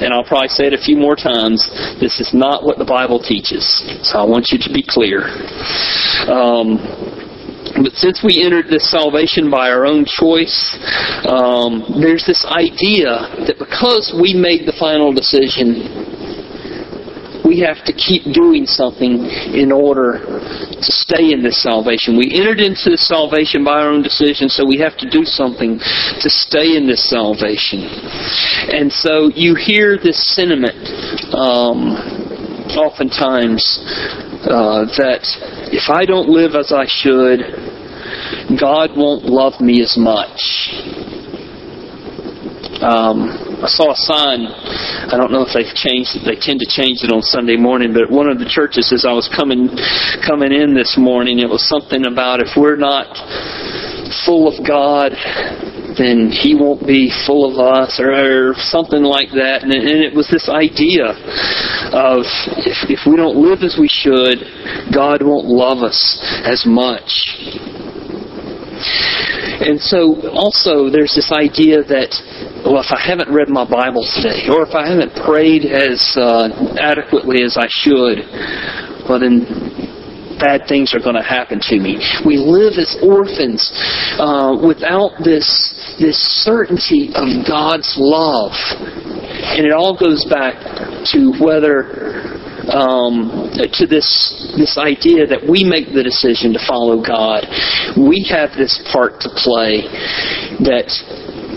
and 0.02 0.14
I'll 0.14 0.24
probably 0.24 0.50
say 0.50 0.68
it 0.68 0.74
a 0.74 0.82
few 0.82 0.98
more 0.98 1.16
times, 1.16 1.70
this 2.00 2.20
is 2.20 2.34
not 2.34 2.64
what 2.64 2.78
the 2.78 2.86
Bible 2.86 3.20
teaches. 3.20 3.66
So 4.04 4.20
I 4.20 4.24
want 4.24 4.50
you 4.50 4.60
to 4.60 4.72
be 4.74 4.84
clear. 4.86 5.26
Um, 6.30 6.78
but 7.84 7.94
since 7.94 8.24
we 8.24 8.42
entered 8.42 8.68
this 8.70 8.90
salvation 8.90 9.52
by 9.52 9.70
our 9.70 9.86
own 9.86 10.06
choice, 10.06 10.78
um, 11.30 12.02
there's 12.02 12.26
this 12.26 12.46
idea 12.46 13.30
that 13.46 13.58
because 13.60 14.16
we 14.18 14.34
made 14.34 14.66
the 14.66 14.74
final 14.80 15.14
decision, 15.14 16.17
we 17.48 17.60
have 17.62 17.84
to 17.86 17.94
keep 17.94 18.24
doing 18.34 18.66
something 18.66 19.24
in 19.56 19.72
order 19.72 20.20
to 20.20 20.92
stay 20.92 21.32
in 21.32 21.42
this 21.42 21.64
salvation. 21.64 22.18
We 22.18 22.32
entered 22.36 22.60
into 22.60 22.90
this 22.92 23.08
salvation 23.08 23.64
by 23.64 23.80
our 23.80 23.90
own 23.90 24.04
decision, 24.04 24.50
so 24.50 24.68
we 24.68 24.78
have 24.80 24.98
to 24.98 25.10
do 25.10 25.24
something 25.24 25.80
to 25.80 26.30
stay 26.30 26.76
in 26.76 26.88
this 26.88 27.10
salvation. 27.10 27.88
And 28.76 28.92
so 28.92 29.32
you 29.34 29.56
hear 29.56 29.98
this 29.98 30.20
sentiment 30.36 30.76
um, 31.34 31.96
oftentimes 32.76 33.64
uh, 34.44 34.86
that 35.00 35.24
if 35.72 35.90
I 35.90 36.06
don't 36.06 36.28
live 36.28 36.56
as 36.56 36.74
I 36.74 36.86
should, 36.86 37.40
God 38.60 38.92
won't 38.96 39.26
love 39.26 39.60
me 39.62 39.82
as 39.82 39.96
much. 39.98 40.40
Um, 42.82 43.48
I 43.64 43.68
saw 43.68 43.92
a 43.92 43.96
sign. 43.96 44.46
I 45.08 45.16
don't 45.16 45.32
know 45.32 45.48
if 45.48 45.56
they've 45.56 45.72
changed 45.72 46.20
it. 46.20 46.28
They 46.28 46.36
tend 46.36 46.60
to 46.60 46.68
change 46.68 47.00
it 47.00 47.16
on 47.16 47.24
Sunday 47.24 47.56
morning, 47.56 47.96
but 47.96 48.12
one 48.12 48.28
of 48.28 48.40
the 48.40 48.50
churches, 48.50 48.92
as 48.92 49.08
I 49.08 49.16
was 49.16 49.32
coming 49.32 49.72
coming 50.20 50.52
in 50.52 50.76
this 50.76 51.00
morning, 51.00 51.40
it 51.40 51.48
was 51.48 51.64
something 51.64 52.04
about 52.04 52.44
if 52.44 52.60
we're 52.60 52.76
not 52.76 53.08
full 54.28 54.52
of 54.52 54.60
God, 54.68 55.16
then 55.96 56.28
He 56.28 56.60
won't 56.60 56.84
be 56.84 57.08
full 57.24 57.48
of 57.48 57.56
us, 57.56 58.04
or, 58.04 58.12
or 58.12 58.54
something 58.68 59.00
like 59.00 59.32
that. 59.32 59.64
And, 59.64 59.72
and 59.72 60.04
it 60.04 60.12
was 60.12 60.28
this 60.28 60.52
idea 60.52 61.16
of 61.96 62.28
if, 62.68 62.92
if 62.92 63.08
we 63.08 63.16
don't 63.16 63.40
live 63.40 63.64
as 63.64 63.80
we 63.80 63.88
should, 63.88 64.44
God 64.92 65.24
won't 65.24 65.48
love 65.48 65.88
us 65.88 66.20
as 66.44 66.68
much. 66.68 67.32
And 69.58 69.80
so 69.80 70.30
also 70.36 70.92
there's 70.92 71.16
this 71.16 71.32
idea 71.32 71.82
that 71.82 72.12
well, 72.66 72.82
if 72.82 72.92
I 72.92 73.00
haven't 73.00 73.30
read 73.34 73.50
my 73.50 73.68
Bible 73.70 74.06
today, 74.16 74.48
or 74.50 74.64
if 74.64 74.74
I 74.74 74.88
haven't 74.88 75.14
prayed 75.26 75.66
as 75.66 76.02
uh, 76.18 76.50
adequately 76.80 77.44
as 77.44 77.58
I 77.58 77.68
should, 77.70 78.26
well, 79.08 79.20
then 79.20 79.46
bad 80.40 80.68
things 80.68 80.94
are 80.94 81.00
going 81.00 81.16
to 81.16 81.26
happen 81.26 81.60
to 81.60 81.78
me. 81.80 81.98
We 82.26 82.38
live 82.38 82.78
as 82.78 82.98
orphans 83.02 83.72
uh, 84.18 84.58
without 84.66 85.18
this 85.24 85.46
this 86.00 86.18
certainty 86.46 87.10
of 87.16 87.26
God's 87.48 87.96
love, 87.98 88.54
and 88.54 89.66
it 89.66 89.74
all 89.74 89.98
goes 89.98 90.26
back 90.30 90.56
to 91.14 91.34
whether 91.42 92.38
um, 92.70 93.50
to 93.74 93.88
this 93.88 94.08
this 94.58 94.78
idea 94.78 95.26
that 95.26 95.42
we 95.42 95.64
make 95.64 95.94
the 95.94 96.04
decision 96.04 96.54
to 96.54 96.62
follow 96.68 97.02
God. 97.02 97.46
We 97.98 98.28
have 98.30 98.52
this 98.58 98.78
part 98.92 99.20
to 99.22 99.30
play 99.34 99.88
that 100.68 100.92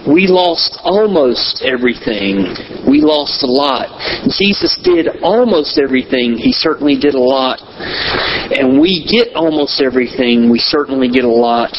We 0.07 0.27
lost 0.27 0.79
almost 0.83 1.63
everything. 1.65 2.57
We 2.89 3.01
lost 3.01 3.43
a 3.43 3.51
lot. 3.51 3.93
Jesus 4.39 4.79
did 4.83 5.21
almost 5.23 5.79
everything. 5.79 6.37
He 6.37 6.53
certainly 6.53 6.97
did 6.97 7.15
a 7.15 7.21
lot. 7.21 7.61
And 7.61 8.81
we 8.81 9.05
get 9.05 9.35
almost 9.35 9.81
everything. 9.81 10.51
We 10.51 10.59
certainly 10.59 11.09
get 11.09 11.25
a 11.25 11.29
lot 11.29 11.75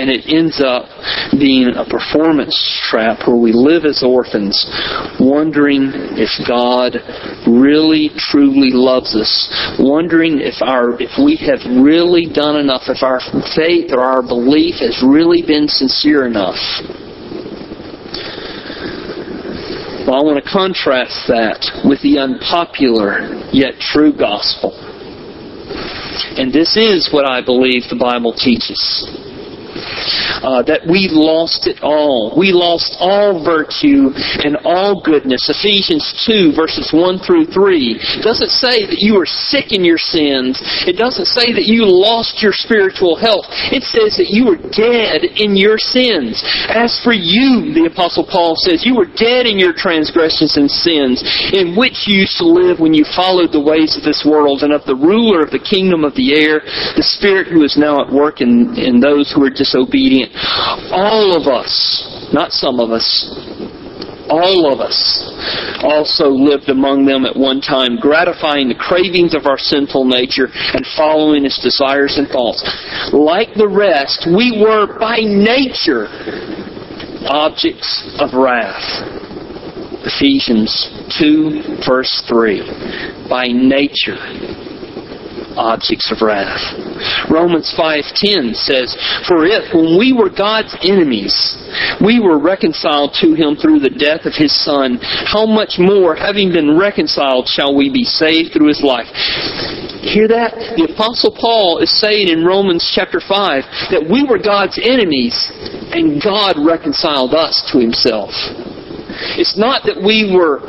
and 0.00 0.08
it 0.08 0.24
ends 0.32 0.64
up 0.64 0.88
being 1.36 1.76
a 1.76 1.84
performance 1.84 2.56
trap 2.88 3.28
where 3.28 3.36
we 3.36 3.52
live 3.52 3.84
as 3.84 4.02
orphans, 4.02 4.56
wondering 5.20 5.92
if 6.16 6.32
God 6.48 6.96
really 7.44 8.08
truly 8.16 8.72
loves 8.72 9.12
us, 9.14 9.28
wondering 9.78 10.40
if 10.40 10.64
our 10.64 10.96
if 10.96 11.20
we 11.20 11.36
have 11.44 11.60
really 11.84 12.24
done 12.24 12.56
enough, 12.56 12.88
if 12.88 13.04
our 13.04 13.20
faith 13.52 13.92
or 13.92 14.00
our 14.00 14.22
belief 14.22 14.80
has 14.80 15.04
really 15.04 15.44
been 15.44 15.68
sincere 15.68 16.24
enough. 16.24 16.56
Well, 20.08 20.16
I 20.16 20.24
want 20.24 20.42
to 20.42 20.50
contrast 20.50 21.28
that 21.28 21.60
with 21.84 22.00
the 22.00 22.18
unpopular 22.18 23.36
yet 23.52 23.76
true 23.78 24.16
gospel. 24.16 24.72
And 26.40 26.50
this 26.52 26.76
is 26.76 27.12
what 27.12 27.28
I 27.28 27.44
believe 27.44 27.84
the 27.90 28.00
Bible 28.00 28.32
teaches 28.32 28.80
uh, 30.42 30.62
that 30.64 30.86
we 30.88 31.08
lost 31.10 31.66
it 31.66 31.82
all. 31.82 32.32
We 32.36 32.52
lost 32.52 32.96
all 33.00 33.44
virtue 33.44 34.12
and 34.42 34.56
all 34.64 35.02
goodness. 35.02 35.48
Ephesians 35.50 36.04
2, 36.26 36.56
verses 36.56 36.90
1 36.92 37.20
through 37.20 37.52
3 37.52 38.22
doesn't 38.24 38.50
say 38.50 38.86
that 38.88 39.00
you 39.02 39.14
were 39.14 39.28
sick 39.28 39.72
in 39.72 39.84
your 39.84 40.00
sins. 40.00 40.58
It 40.88 40.96
doesn't 40.96 41.28
say 41.28 41.52
that 41.52 41.68
you 41.68 41.84
lost 41.84 42.40
your 42.40 42.52
spiritual 42.56 43.16
health. 43.16 43.46
It 43.74 43.84
says 43.84 44.16
that 44.16 44.32
you 44.32 44.48
were 44.48 44.60
dead 44.72 45.26
in 45.36 45.56
your 45.56 45.76
sins. 45.76 46.40
As 46.70 46.96
for 47.04 47.12
you, 47.12 47.74
the 47.76 47.90
Apostle 47.90 48.24
Paul 48.24 48.56
says, 48.56 48.86
you 48.86 48.96
were 48.96 49.08
dead 49.08 49.44
in 49.44 49.58
your 49.58 49.76
transgressions 49.76 50.56
and 50.56 50.70
sins, 50.70 51.20
in 51.52 51.76
which 51.76 52.06
you 52.06 52.24
used 52.24 52.38
to 52.38 52.48
live 52.48 52.80
when 52.80 52.94
you 52.94 53.04
followed 53.16 53.52
the 53.52 53.60
ways 53.60 53.96
of 53.98 54.02
this 54.02 54.24
world 54.24 54.62
and 54.62 54.72
of 54.72 54.84
the 54.86 54.96
ruler 54.96 55.42
of 55.42 55.50
the 55.50 55.60
kingdom 55.60 56.04
of 56.04 56.14
the 56.14 56.32
air, 56.34 56.62
the 56.96 57.04
Spirit 57.04 57.48
who 57.48 57.64
is 57.64 57.76
now 57.76 58.00
at 58.00 58.08
work 58.08 58.40
in, 58.40 58.72
in 58.78 59.00
those 59.00 59.32
who 59.32 59.42
are 59.44 59.50
disobedient. 59.50 59.89
All 60.92 61.36
of 61.36 61.46
us, 61.46 62.30
not 62.32 62.52
some 62.52 62.80
of 62.80 62.90
us, 62.90 63.06
all 64.30 64.72
of 64.72 64.80
us 64.80 64.96
also 65.82 66.28
lived 66.28 66.68
among 66.68 67.04
them 67.04 67.26
at 67.26 67.34
one 67.34 67.60
time, 67.60 67.96
gratifying 67.96 68.68
the 68.68 68.78
cravings 68.78 69.34
of 69.34 69.46
our 69.46 69.58
sinful 69.58 70.04
nature 70.04 70.46
and 70.46 70.86
following 70.96 71.44
its 71.44 71.58
desires 71.58 72.16
and 72.16 72.28
thoughts. 72.28 72.62
Like 73.12 73.54
the 73.56 73.68
rest, 73.68 74.28
we 74.30 74.54
were 74.62 74.98
by 74.98 75.18
nature 75.18 76.06
objects 77.26 78.16
of 78.20 78.34
wrath. 78.34 78.86
Ephesians 80.06 80.72
2, 81.18 81.82
verse 81.86 82.22
3. 82.28 83.28
By 83.28 83.48
nature, 83.48 84.16
objects 85.60 86.10
of 86.10 86.22
wrath. 86.22 86.62
Romans 87.28 87.72
5:10 87.76 88.54
says, 88.54 88.96
"For 89.26 89.44
if 89.44 89.72
when 89.74 89.96
we 89.96 90.12
were 90.12 90.30
God's 90.30 90.74
enemies, 90.82 91.34
we 92.00 92.18
were 92.18 92.38
reconciled 92.38 93.14
to 93.14 93.34
him 93.34 93.56
through 93.56 93.80
the 93.80 93.90
death 93.90 94.26
of 94.26 94.34
his 94.34 94.52
son, 94.52 94.98
how 95.02 95.46
much 95.46 95.78
more 95.78 96.14
having 96.14 96.50
been 96.50 96.76
reconciled 96.76 97.48
shall 97.48 97.74
we 97.74 97.88
be 97.88 98.04
saved 98.04 98.52
through 98.52 98.68
his 98.68 98.82
life?" 98.82 99.08
Hear 100.02 100.28
that? 100.28 100.76
The 100.76 100.84
apostle 100.84 101.30
Paul 101.30 101.78
is 101.78 101.90
saying 101.90 102.28
in 102.28 102.44
Romans 102.44 102.90
chapter 102.94 103.20
5 103.20 103.64
that 103.90 104.08
we 104.08 104.22
were 104.22 104.38
God's 104.38 104.78
enemies 104.82 105.36
and 105.92 106.22
God 106.22 106.56
reconciled 106.56 107.34
us 107.34 107.62
to 107.70 107.78
himself. 107.78 108.32
It's 109.36 109.56
not 109.56 109.84
that 109.84 110.00
we 110.00 110.32
were 110.32 110.60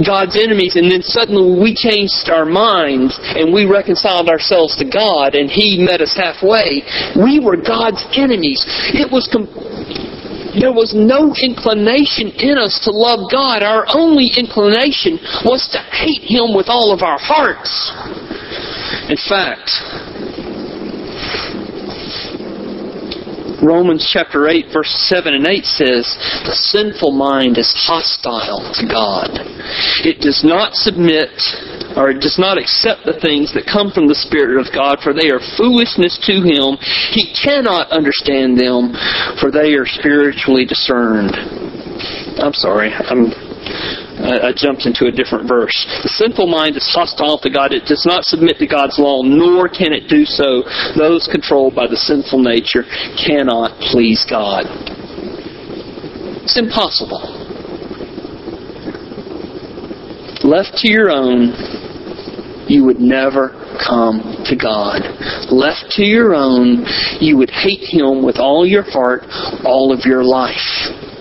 God's 0.00 0.36
enemies 0.36 0.76
and 0.76 0.90
then 0.90 1.02
suddenly 1.02 1.60
we 1.60 1.74
changed 1.74 2.30
our 2.32 2.44
minds 2.44 3.18
and 3.36 3.52
we 3.52 3.64
reconciled 3.64 4.28
ourselves 4.28 4.76
to 4.76 4.86
God 4.88 5.34
and 5.34 5.50
He 5.50 5.78
met 5.80 6.00
us 6.00 6.16
halfway. 6.16 6.82
We 7.16 7.40
were 7.40 7.56
God's 7.56 8.04
enemies. 8.16 8.64
It 8.96 9.10
was 9.12 9.28
com- 9.28 9.50
there 10.52 10.72
was 10.72 10.92
no 10.92 11.32
inclination 11.40 12.28
in 12.36 12.58
us 12.60 12.80
to 12.84 12.90
love 12.92 13.32
God. 13.32 13.62
Our 13.62 13.86
only 13.88 14.28
inclination 14.36 15.16
was 15.48 15.64
to 15.72 15.80
hate 15.80 16.28
Him 16.28 16.52
with 16.52 16.68
all 16.68 16.92
of 16.92 17.00
our 17.00 17.16
hearts. 17.16 17.72
In 19.08 19.16
fact, 19.16 19.72
Romans 23.62 24.08
chapter 24.12 24.48
8 24.48 24.66
verse 24.72 24.90
7 25.08 25.34
and 25.34 25.46
8 25.46 25.64
says, 25.64 26.04
the 26.44 26.54
sinful 26.54 27.12
mind 27.12 27.58
is 27.58 27.72
hostile 27.86 28.60
to 28.74 28.84
God. 28.90 29.30
It 30.02 30.20
does 30.20 30.42
not 30.44 30.74
submit 30.74 31.30
or 31.96 32.10
it 32.10 32.20
does 32.20 32.38
not 32.38 32.58
accept 32.58 33.04
the 33.04 33.18
things 33.20 33.52
that 33.54 33.68
come 33.68 33.92
from 33.92 34.08
the 34.08 34.16
Spirit 34.16 34.58
of 34.58 34.72
God, 34.72 35.00
for 35.04 35.12
they 35.12 35.28
are 35.28 35.40
foolishness 35.56 36.18
to 36.24 36.40
him. 36.40 36.80
He 37.12 37.32
cannot 37.36 37.92
understand 37.92 38.56
them, 38.56 38.96
for 39.40 39.52
they 39.52 39.76
are 39.76 39.86
spiritually 39.86 40.64
discerned. 40.64 41.36
I'm 42.40 42.56
sorry, 42.56 42.92
I'm 42.92 43.30
Uh, 44.22 44.32
uh, 44.32 44.48
I, 44.48 44.52
jumped 44.54 44.86
into 44.86 45.06
a 45.06 45.10
different 45.10 45.48
verse. 45.48 45.74
The 46.02 46.08
sinful 46.08 46.46
mind 46.46 46.76
is 46.76 46.86
hostile 46.88 47.38
to 47.38 47.50
God. 47.50 47.72
It 47.72 47.84
does 47.86 48.06
not 48.06 48.24
submit 48.24 48.58
to 48.58 48.66
God's 48.66 48.98
law, 48.98 49.22
nor 49.22 49.68
can 49.68 49.92
it 49.92 50.08
do 50.08 50.24
so. 50.24 50.62
Those 50.96 51.28
controlled 51.30 51.74
by 51.74 51.86
the 51.86 51.96
sinful 51.96 52.38
nature 52.38 52.84
cannot 53.18 53.78
please 53.90 54.24
God. 54.28 54.64
It's 56.46 56.58
impossible. 56.58 57.22
Left 60.44 60.74
to 60.78 60.90
your 60.90 61.10
own, 61.10 61.54
you 62.68 62.84
would 62.84 63.00
never 63.00 63.50
come 63.82 64.42
to 64.46 64.56
God. 64.56 65.02
Left 65.50 65.90
to 65.98 66.04
your 66.04 66.34
own, 66.34 66.84
you 67.20 67.36
would 67.36 67.50
hate 67.50 67.82
Him 67.82 68.24
with 68.24 68.38
all 68.38 68.66
your 68.66 68.82
heart, 68.82 69.22
all 69.64 69.92
of 69.92 70.04
your 70.04 70.24
life. 70.24 71.11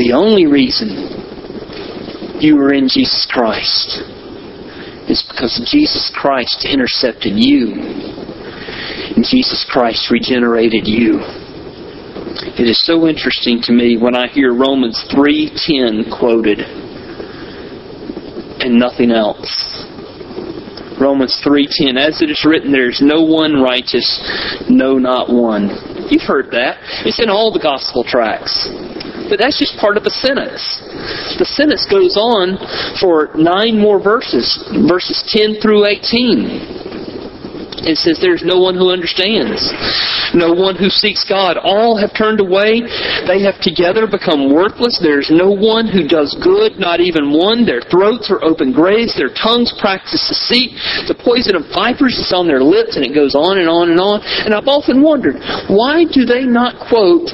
The 0.00 0.16
only 0.16 0.46
reason 0.46 0.88
you 2.40 2.56
are 2.56 2.72
in 2.72 2.88
Jesus 2.88 3.28
Christ 3.28 4.00
is 5.12 5.22
because 5.28 5.60
Jesus 5.70 6.10
Christ 6.14 6.64
intercepted 6.64 7.36
you. 7.36 7.74
And 9.14 9.22
Jesus 9.22 9.62
Christ 9.68 10.10
regenerated 10.10 10.88
you. 10.88 11.20
It 12.56 12.66
is 12.66 12.82
so 12.82 13.08
interesting 13.08 13.60
to 13.64 13.72
me 13.72 13.98
when 13.98 14.16
I 14.16 14.28
hear 14.28 14.54
Romans 14.54 15.04
3:10 15.12 16.08
quoted 16.10 16.60
and 18.64 18.78
nothing 18.78 19.10
else. 19.10 19.84
Romans 20.98 21.36
3:10 21.44 21.98
as 21.98 22.22
it 22.22 22.30
is 22.30 22.42
written 22.46 22.72
there 22.72 22.88
is 22.88 23.02
no 23.02 23.20
one 23.20 23.60
righteous 23.60 24.08
no 24.70 24.96
not 24.96 25.28
one. 25.28 25.68
You've 26.08 26.22
heard 26.22 26.50
that. 26.52 26.78
It's 27.04 27.20
in 27.20 27.28
all 27.28 27.52
the 27.52 27.58
gospel 27.58 28.02
tracts. 28.02 28.66
But 29.30 29.38
that's 29.38 29.58
just 29.58 29.78
part 29.78 29.96
of 29.96 30.02
the 30.02 30.10
sentence. 30.10 30.82
The 31.38 31.46
sentence 31.46 31.86
goes 31.86 32.18
on 32.18 32.58
for 32.98 33.30
nine 33.38 33.78
more 33.78 34.02
verses, 34.02 34.58
verses 34.90 35.22
10 35.30 35.62
through 35.62 35.86
18. 35.86 36.79
It 37.86 37.96
says, 37.96 38.18
There's 38.20 38.44
no 38.44 38.60
one 38.60 38.74
who 38.74 38.90
understands, 38.90 39.60
no 40.34 40.52
one 40.52 40.76
who 40.76 40.88
seeks 40.88 41.24
God. 41.24 41.56
All 41.56 41.96
have 41.96 42.12
turned 42.16 42.40
away. 42.40 42.80
They 43.26 43.42
have 43.42 43.60
together 43.60 44.06
become 44.06 44.52
worthless. 44.52 45.00
There's 45.02 45.30
no 45.30 45.50
one 45.50 45.88
who 45.88 46.06
does 46.06 46.36
good, 46.42 46.78
not 46.78 47.00
even 47.00 47.32
one. 47.32 47.64
Their 47.64 47.82
throats 47.82 48.30
are 48.30 48.42
open 48.44 48.72
graves. 48.72 49.16
Their 49.16 49.32
tongues 49.32 49.72
practice 49.80 50.22
deceit. 50.28 50.76
The 51.08 51.18
poison 51.18 51.56
of 51.56 51.68
vipers 51.72 52.16
is 52.16 52.32
on 52.32 52.46
their 52.46 52.62
lips, 52.62 52.96
and 52.96 53.04
it 53.04 53.14
goes 53.14 53.34
on 53.34 53.58
and 53.58 53.68
on 53.68 53.90
and 53.90 54.00
on. 54.00 54.20
And 54.44 54.54
I've 54.54 54.68
often 54.68 55.02
wondered, 55.02 55.36
why 55.68 56.04
do 56.04 56.24
they 56.24 56.44
not 56.44 56.78
quote 56.88 57.28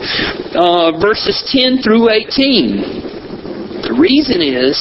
uh, 0.54 0.98
verses 0.98 1.42
10 1.52 1.82
through 1.82 2.11
18? 2.11 3.06
The 3.96 4.04
reason 4.04 4.44
is 4.44 4.76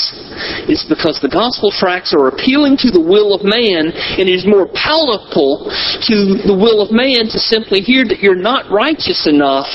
is 0.67 0.83
because 0.91 1.23
the 1.23 1.31
gospel 1.31 1.71
tracts 1.71 2.11
are 2.11 2.27
appealing 2.27 2.75
to 2.83 2.91
the 2.91 2.99
will 2.99 3.31
of 3.31 3.47
man, 3.47 3.87
and 3.87 4.27
it 4.27 4.35
is 4.35 4.43
more 4.43 4.67
palatable 4.75 5.71
to 6.11 6.15
the 6.43 6.51
will 6.51 6.83
of 6.83 6.91
man 6.91 7.31
to 7.31 7.39
simply 7.39 7.79
hear 7.79 8.03
that 8.03 8.19
you're 8.19 8.35
not 8.35 8.67
righteous 8.67 9.23
enough 9.23 9.71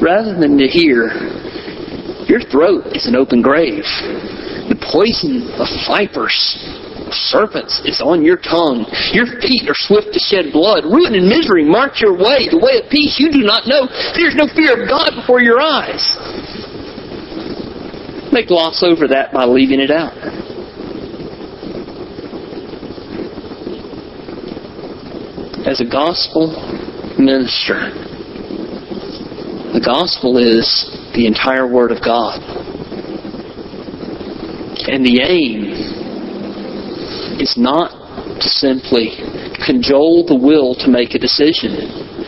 rather 0.00 0.32
than 0.32 0.56
to 0.56 0.64
hear 0.64 1.12
your 2.24 2.40
throat 2.40 2.96
is 2.96 3.04
an 3.04 3.16
open 3.16 3.42
grave. 3.42 3.84
The 4.72 4.80
poison 4.80 5.50
of 5.60 5.68
vipers 5.84 6.38
serpents 7.12 7.82
is 7.84 8.00
on 8.00 8.22
your 8.22 8.38
tongue. 8.38 8.86
Your 9.12 9.26
feet 9.42 9.68
are 9.68 9.74
swift 9.74 10.14
to 10.14 10.20
shed 10.22 10.54
blood. 10.54 10.86
Ruin 10.86 11.18
and 11.18 11.26
misery 11.26 11.66
mark 11.66 12.00
your 12.00 12.14
way. 12.14 12.46
The 12.46 12.62
way 12.62 12.78
of 12.78 12.90
peace 12.90 13.18
you 13.18 13.34
do 13.34 13.42
not 13.42 13.66
know. 13.66 13.90
There's 14.14 14.38
no 14.38 14.46
fear 14.54 14.78
of 14.78 14.88
God 14.88 15.18
before 15.18 15.42
your 15.42 15.60
eyes. 15.60 16.00
They 18.32 18.44
gloss 18.46 18.82
over 18.82 19.08
that 19.08 19.32
by 19.32 19.44
leaving 19.44 19.80
it 19.80 19.90
out. 19.90 20.16
As 25.66 25.80
a 25.80 25.84
gospel 25.84 26.48
minister, 27.18 27.90
The 29.72 29.80
gospel 29.80 30.36
is 30.36 30.66
the 31.14 31.26
entire 31.26 31.64
Word 31.64 31.92
of 31.92 32.02
God. 32.02 32.42
And 34.90 35.06
the 35.06 35.22
aim 35.22 35.70
is 37.40 37.54
not 37.56 37.92
to 38.40 38.48
simply 38.48 39.14
cajole 39.64 40.26
the 40.26 40.34
will 40.34 40.74
to 40.74 40.88
make 40.88 41.14
a 41.14 41.20
decision. 41.20 42.19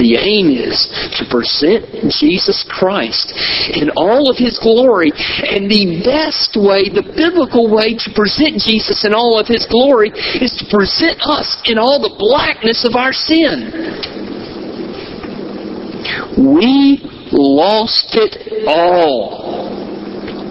The 0.00 0.16
aim 0.16 0.48
is 0.48 0.88
to 1.20 1.28
present 1.28 1.84
Jesus 2.08 2.64
Christ 2.64 3.36
in 3.76 3.92
all 4.00 4.32
of 4.32 4.40
His 4.40 4.56
glory. 4.56 5.12
And 5.12 5.68
the 5.68 6.00
best 6.00 6.56
way, 6.56 6.88
the 6.88 7.04
biblical 7.04 7.68
way 7.68 8.00
to 8.00 8.08
present 8.16 8.64
Jesus 8.64 9.04
in 9.04 9.12
all 9.12 9.36
of 9.36 9.44
His 9.44 9.68
glory 9.68 10.08
is 10.40 10.56
to 10.56 10.64
present 10.72 11.20
us 11.20 11.60
in 11.68 11.76
all 11.76 12.00
the 12.00 12.16
blackness 12.16 12.88
of 12.88 12.96
our 12.96 13.12
sin. 13.12 13.68
We 16.40 17.04
lost 17.28 18.16
it 18.16 18.64
all 18.66 19.59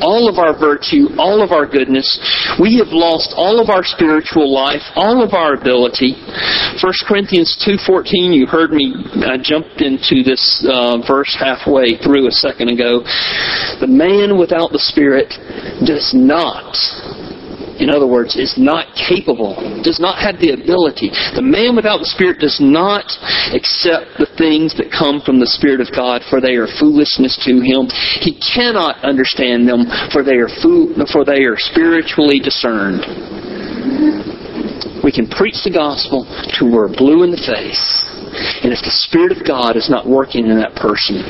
all 0.01 0.29
of 0.29 0.37
our 0.37 0.57
virtue, 0.57 1.09
all 1.17 1.43
of 1.43 1.51
our 1.51 1.65
goodness. 1.65 2.07
We 2.59 2.77
have 2.77 2.89
lost 2.89 3.33
all 3.35 3.59
of 3.59 3.69
our 3.69 3.83
spiritual 3.83 4.51
life, 4.51 4.83
all 4.95 5.23
of 5.23 5.33
our 5.33 5.53
ability. 5.53 6.15
1 6.81 6.93
Corinthians 7.07 7.57
2.14, 7.65 8.33
you 8.33 8.45
heard 8.45 8.71
me, 8.71 8.95
I 9.25 9.37
jumped 9.41 9.81
into 9.81 10.23
this 10.23 10.65
uh, 10.67 10.97
verse 11.05 11.35
halfway 11.39 11.97
through 11.97 12.27
a 12.27 12.31
second 12.31 12.69
ago. 12.69 13.01
The 13.79 13.87
man 13.87 14.37
without 14.37 14.71
the 14.71 14.79
Spirit 14.79 15.29
does 15.85 16.13
not 16.15 16.75
in 17.79 17.89
other 17.89 18.07
words, 18.07 18.35
is 18.35 18.55
not 18.57 18.91
capable, 18.95 19.55
does 19.83 19.99
not 19.99 20.19
have 20.19 20.39
the 20.39 20.51
ability. 20.51 21.09
The 21.35 21.43
man 21.43 21.75
without 21.75 21.99
the 21.99 22.11
Spirit 22.11 22.39
does 22.39 22.59
not 22.59 23.07
accept 23.55 24.19
the 24.19 24.29
things 24.37 24.75
that 24.75 24.91
come 24.91 25.23
from 25.23 25.39
the 25.39 25.47
Spirit 25.47 25.81
of 25.81 25.89
God, 25.95 26.21
for 26.29 26.39
they 26.39 26.55
are 26.59 26.67
foolishness 26.67 27.39
to 27.47 27.63
him. 27.63 27.87
He 28.19 28.35
cannot 28.39 29.03
understand 29.03 29.67
them, 29.67 29.87
for 30.11 30.23
they 30.23 30.37
are 30.37 30.51
fo- 30.61 30.91
for 31.11 31.23
they 31.23 31.47
are 31.47 31.57
spiritually 31.57 32.39
discerned. 32.39 34.28
We 35.03 35.11
can 35.15 35.27
preach 35.31 35.63
the 35.63 35.71
gospel 35.71 36.27
to 36.59 36.67
we're 36.67 36.91
blue 36.91 37.23
in 37.23 37.31
the 37.31 37.39
face. 37.39 37.81
And 38.61 38.75
if 38.75 38.83
the 38.83 38.93
Spirit 39.07 39.31
of 39.31 39.47
God 39.47 39.75
is 39.79 39.89
not 39.89 40.05
working 40.05 40.45
in 40.45 40.59
that 40.59 40.75
person, 40.75 41.23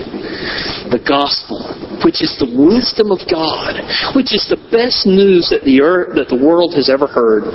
the 0.90 1.00
gospel, 1.00 1.62
which 2.04 2.20
is 2.20 2.34
the 2.42 2.50
wisdom 2.50 3.14
of 3.14 3.22
God, 3.30 3.80
which 4.18 4.34
is 4.34 4.50
the 4.50 4.60
best 4.74 5.06
news 5.06 5.48
that 5.54 5.64
the 5.64 5.80
earth, 5.80 6.18
that 6.18 6.28
the 6.28 6.42
world 6.42 6.74
has 6.74 6.90
ever 6.90 7.08
heard, 7.08 7.46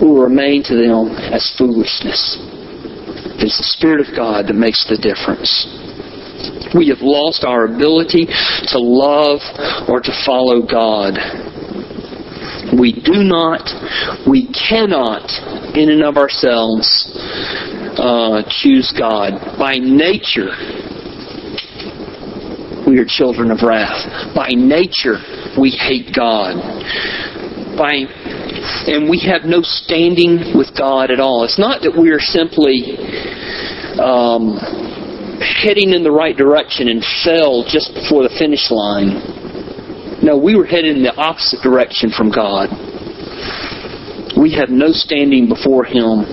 will 0.00 0.18
remain 0.18 0.64
to 0.64 0.74
them 0.74 1.14
as 1.30 1.52
foolishness. 1.56 2.40
It's 3.38 3.58
the 3.58 3.70
Spirit 3.76 4.00
of 4.00 4.16
God 4.16 4.48
that 4.48 4.58
makes 4.58 4.88
the 4.88 4.96
difference. 4.96 5.68
We 6.74 6.88
have 6.88 7.02
lost 7.02 7.44
our 7.44 7.64
ability 7.70 8.26
to 8.26 8.78
love 8.78 9.40
or 9.86 10.00
to 10.00 10.12
follow 10.26 10.64
God. 10.66 11.14
We 12.78 12.92
do 12.92 13.22
not, 13.22 13.62
we 14.28 14.50
cannot, 14.52 15.30
in 15.76 15.90
and 15.90 16.02
of 16.02 16.16
ourselves, 16.16 16.86
uh, 17.98 18.42
choose 18.48 18.92
God. 18.98 19.58
By 19.58 19.76
nature, 19.78 20.50
we 22.86 22.98
are 22.98 23.06
children 23.06 23.50
of 23.50 23.62
wrath. 23.62 24.34
By 24.34 24.48
nature, 24.50 25.18
we 25.60 25.70
hate 25.70 26.14
God. 26.14 26.56
By 27.78 28.06
and 28.86 29.10
we 29.10 29.20
have 29.20 29.44
no 29.44 29.60
standing 29.62 30.56
with 30.56 30.76
God 30.76 31.10
at 31.10 31.20
all. 31.20 31.44
It's 31.44 31.58
not 31.58 31.82
that 31.82 31.92
we 31.92 32.10
are 32.10 32.20
simply 32.20 32.96
um, 34.00 34.56
heading 35.40 35.92
in 35.92 36.02
the 36.02 36.10
right 36.10 36.36
direction 36.36 36.88
and 36.88 37.04
fell 37.24 37.64
just 37.68 37.92
before 37.94 38.22
the 38.22 38.34
finish 38.38 38.70
line. 38.70 39.43
No, 40.24 40.38
we 40.38 40.56
were 40.56 40.64
headed 40.64 40.96
in 40.96 41.02
the 41.02 41.14
opposite 41.14 41.60
direction 41.60 42.08
from 42.08 42.30
God. 42.30 42.70
We 44.40 44.52
have 44.56 44.70
no 44.70 44.88
standing 44.90 45.50
before 45.50 45.84
Him. 45.84 46.24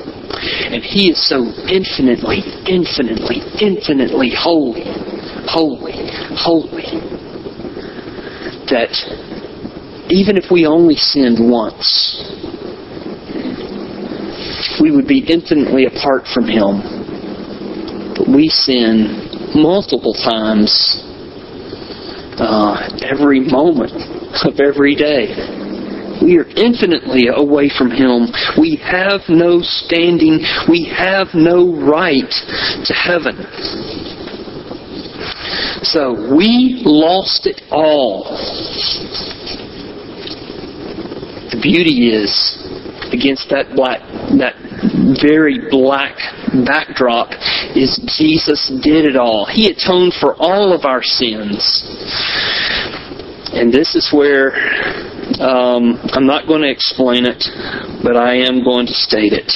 And 0.72 0.82
He 0.82 1.12
is 1.12 1.20
so 1.28 1.44
infinitely, 1.68 2.40
infinitely, 2.64 3.44
infinitely 3.60 4.32
holy, 4.34 4.88
holy, 5.44 6.08
holy, 6.40 6.88
that 8.72 8.96
even 10.10 10.38
if 10.38 10.50
we 10.50 10.66
only 10.66 10.96
sinned 10.96 11.52
once, 11.52 12.16
we 14.80 14.96
would 14.96 15.06
be 15.06 15.20
infinitely 15.20 15.86
apart 15.86 16.24
from 16.34 16.48
Him. 16.48 16.80
But 18.16 18.30
we 18.30 18.48
sin 18.48 19.52
multiple 19.54 20.14
times 20.14 21.11
uh, 22.42 22.90
every 23.06 23.40
moment 23.40 23.94
of 24.46 24.60
every 24.60 24.96
day. 24.96 25.30
We 26.22 26.38
are 26.38 26.50
infinitely 26.58 27.28
away 27.34 27.70
from 27.70 27.90
Him. 27.90 28.28
We 28.58 28.78
have 28.82 29.22
no 29.30 29.62
standing. 29.62 30.40
We 30.70 30.86
have 30.86 31.30
no 31.34 31.74
right 31.74 32.30
to 32.86 32.94
heaven. 32.94 33.38
So 35.84 36.14
we 36.36 36.82
lost 36.86 37.48
it 37.48 37.62
all. 37.72 38.26
The 41.50 41.60
beauty 41.62 42.14
is, 42.14 42.32
against 43.12 43.50
that 43.50 43.76
black, 43.76 44.02
that 44.38 44.61
very 45.22 45.70
black 45.70 46.18
backdrop, 46.66 47.32
is 47.76 48.00
Jesus 48.18 48.72
did 48.84 49.06
it 49.06 49.16
all. 49.16 49.46
He 49.46 49.70
atoned 49.70 50.14
for 50.20 50.36
all 50.36 50.74
of 50.74 50.86
our 50.86 51.04
sins. 51.04 51.84
And 53.54 53.72
this 53.72 53.96
is 53.96 54.12
where 54.14 54.52
um, 55.40 56.02
I'm 56.12 56.26
not 56.26 56.48
going 56.48 56.62
to 56.62 56.72
explain 56.72 57.26
it, 57.26 57.46
but 58.04 58.18
I 58.18 58.36
am 58.36 58.64
going 58.64 58.88
to 58.88 58.94
state 58.94 59.34
it. 59.34 59.52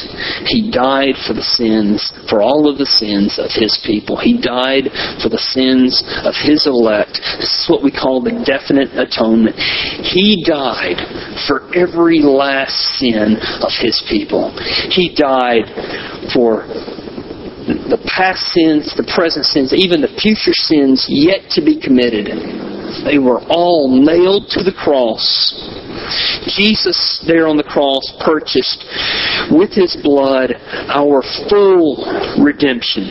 He 0.47 0.71
died 0.71 1.15
for 1.27 1.33
the 1.33 1.43
sins, 1.43 2.13
for 2.29 2.41
all 2.41 2.69
of 2.69 2.77
the 2.77 2.85
sins 2.85 3.39
of 3.41 3.49
His 3.51 3.81
people. 3.83 4.15
He 4.15 4.37
died 4.37 4.93
for 5.21 5.29
the 5.29 5.41
sins 5.41 6.03
of 6.23 6.37
His 6.37 6.67
elect. 6.67 7.19
This 7.41 7.49
is 7.49 7.65
what 7.67 7.83
we 7.83 7.91
call 7.91 8.21
the 8.21 8.37
definite 8.45 8.93
atonement. 8.93 9.57
He 10.05 10.45
died 10.45 11.01
for 11.49 11.67
every 11.75 12.21
last 12.21 13.01
sin 13.01 13.37
of 13.61 13.73
His 13.73 13.99
people. 14.07 14.53
He 14.93 15.13
died 15.15 15.65
for 16.31 16.69
the 17.65 17.97
past 18.05 18.53
sins, 18.53 18.93
the 18.93 19.09
present 19.15 19.45
sins, 19.45 19.73
even 19.73 20.01
the 20.01 20.13
future 20.21 20.53
sins 20.53 21.07
yet 21.09 21.49
to 21.57 21.65
be 21.65 21.81
committed. 21.81 22.29
They 23.03 23.19
were 23.19 23.41
all 23.49 23.89
nailed 23.89 24.47
to 24.49 24.63
the 24.63 24.71
cross. 24.71 25.23
Jesus, 26.55 27.23
there 27.27 27.47
on 27.47 27.57
the 27.57 27.63
cross, 27.63 28.03
purchased 28.23 28.85
with 29.51 29.73
his 29.73 29.97
blood 30.03 30.53
our 30.87 31.23
full 31.49 32.05
redemption. 32.39 33.09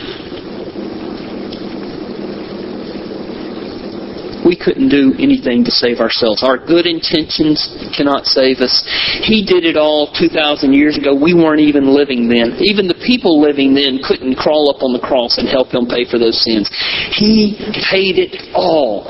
We 4.45 4.55
couldn't 4.55 4.89
do 4.89 5.17
anything 5.17 5.65
to 5.65 5.71
save 5.71 5.97
ourselves. 5.97 6.43
Our 6.43 6.61
good 6.61 6.85
intentions 6.85 7.65
cannot 7.97 8.29
save 8.29 8.61
us. 8.61 8.85
He 9.25 9.43
did 9.43 9.65
it 9.65 9.75
all 9.75 10.13
2,000 10.13 10.71
years 10.71 10.97
ago. 10.97 11.17
We 11.17 11.33
weren't 11.33 11.65
even 11.65 11.89
living 11.89 12.29
then. 12.29 12.53
Even 12.61 12.85
the 12.85 13.01
people 13.01 13.41
living 13.41 13.73
then 13.73 13.97
couldn't 14.05 14.35
crawl 14.37 14.69
up 14.69 14.83
on 14.83 14.93
the 14.93 15.01
cross 15.01 15.39
and 15.39 15.49
help 15.49 15.73
him 15.73 15.89
pay 15.89 16.05
for 16.05 16.19
those 16.19 16.37
sins. 16.45 16.69
He 17.17 17.57
paid 17.89 18.21
it 18.21 18.53
all. 18.53 19.09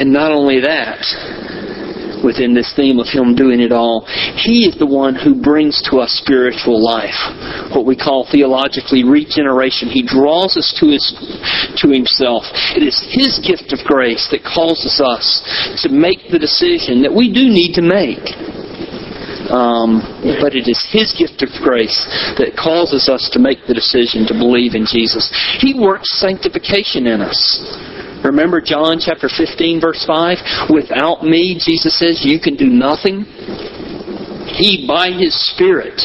And 0.00 0.12
not 0.12 0.32
only 0.32 0.60
that, 0.64 1.04
within 2.24 2.54
this 2.54 2.72
theme 2.76 2.98
of 2.98 3.08
Him 3.08 3.34
doing 3.34 3.60
it 3.60 3.72
all, 3.72 4.08
He 4.36 4.64
is 4.64 4.78
the 4.80 4.88
one 4.88 5.14
who 5.14 5.36
brings 5.36 5.82
to 5.90 6.00
us 6.00 6.16
spiritual 6.24 6.80
life, 6.80 7.20
what 7.76 7.84
we 7.84 7.96
call 7.96 8.24
theologically 8.24 9.04
regeneration. 9.04 9.92
He 9.92 10.00
draws 10.00 10.56
us 10.56 10.72
to 10.80 10.88
His 10.88 11.04
to 11.84 11.92
Himself. 11.92 12.48
It 12.72 12.80
is 12.80 12.96
His 13.12 13.40
gift 13.44 13.76
of 13.76 13.84
grace 13.84 14.24
that 14.32 14.40
causes 14.40 15.04
us 15.04 15.44
to 15.84 15.92
make 15.92 16.32
the 16.32 16.40
decision 16.40 17.02
that 17.04 17.12
we 17.12 17.28
do 17.28 17.52
need 17.52 17.76
to 17.76 17.84
make. 17.84 18.24
Um, 19.52 20.00
but 20.40 20.54
it 20.54 20.64
is 20.64 20.80
His 20.88 21.12
gift 21.12 21.42
of 21.42 21.50
grace 21.60 22.06
that 22.40 22.56
causes 22.56 23.08
us 23.08 23.28
to 23.34 23.38
make 23.38 23.66
the 23.66 23.74
decision 23.74 24.24
to 24.30 24.34
believe 24.34 24.72
in 24.72 24.86
Jesus. 24.86 25.28
He 25.58 25.74
works 25.74 26.08
sanctification 26.20 27.04
in 27.04 27.20
us. 27.20 27.36
Remember 28.24 28.60
John 28.60 28.98
chapter 29.00 29.28
15 29.28 29.80
verse 29.80 30.04
5? 30.06 30.70
Without 30.70 31.22
me, 31.24 31.58
Jesus 31.58 31.98
says, 31.98 32.20
you 32.24 32.38
can 32.38 32.56
do 32.56 32.66
nothing. 32.66 33.24
He, 34.50 34.84
by 34.86 35.10
His 35.10 35.32
Spirit, 35.54 36.00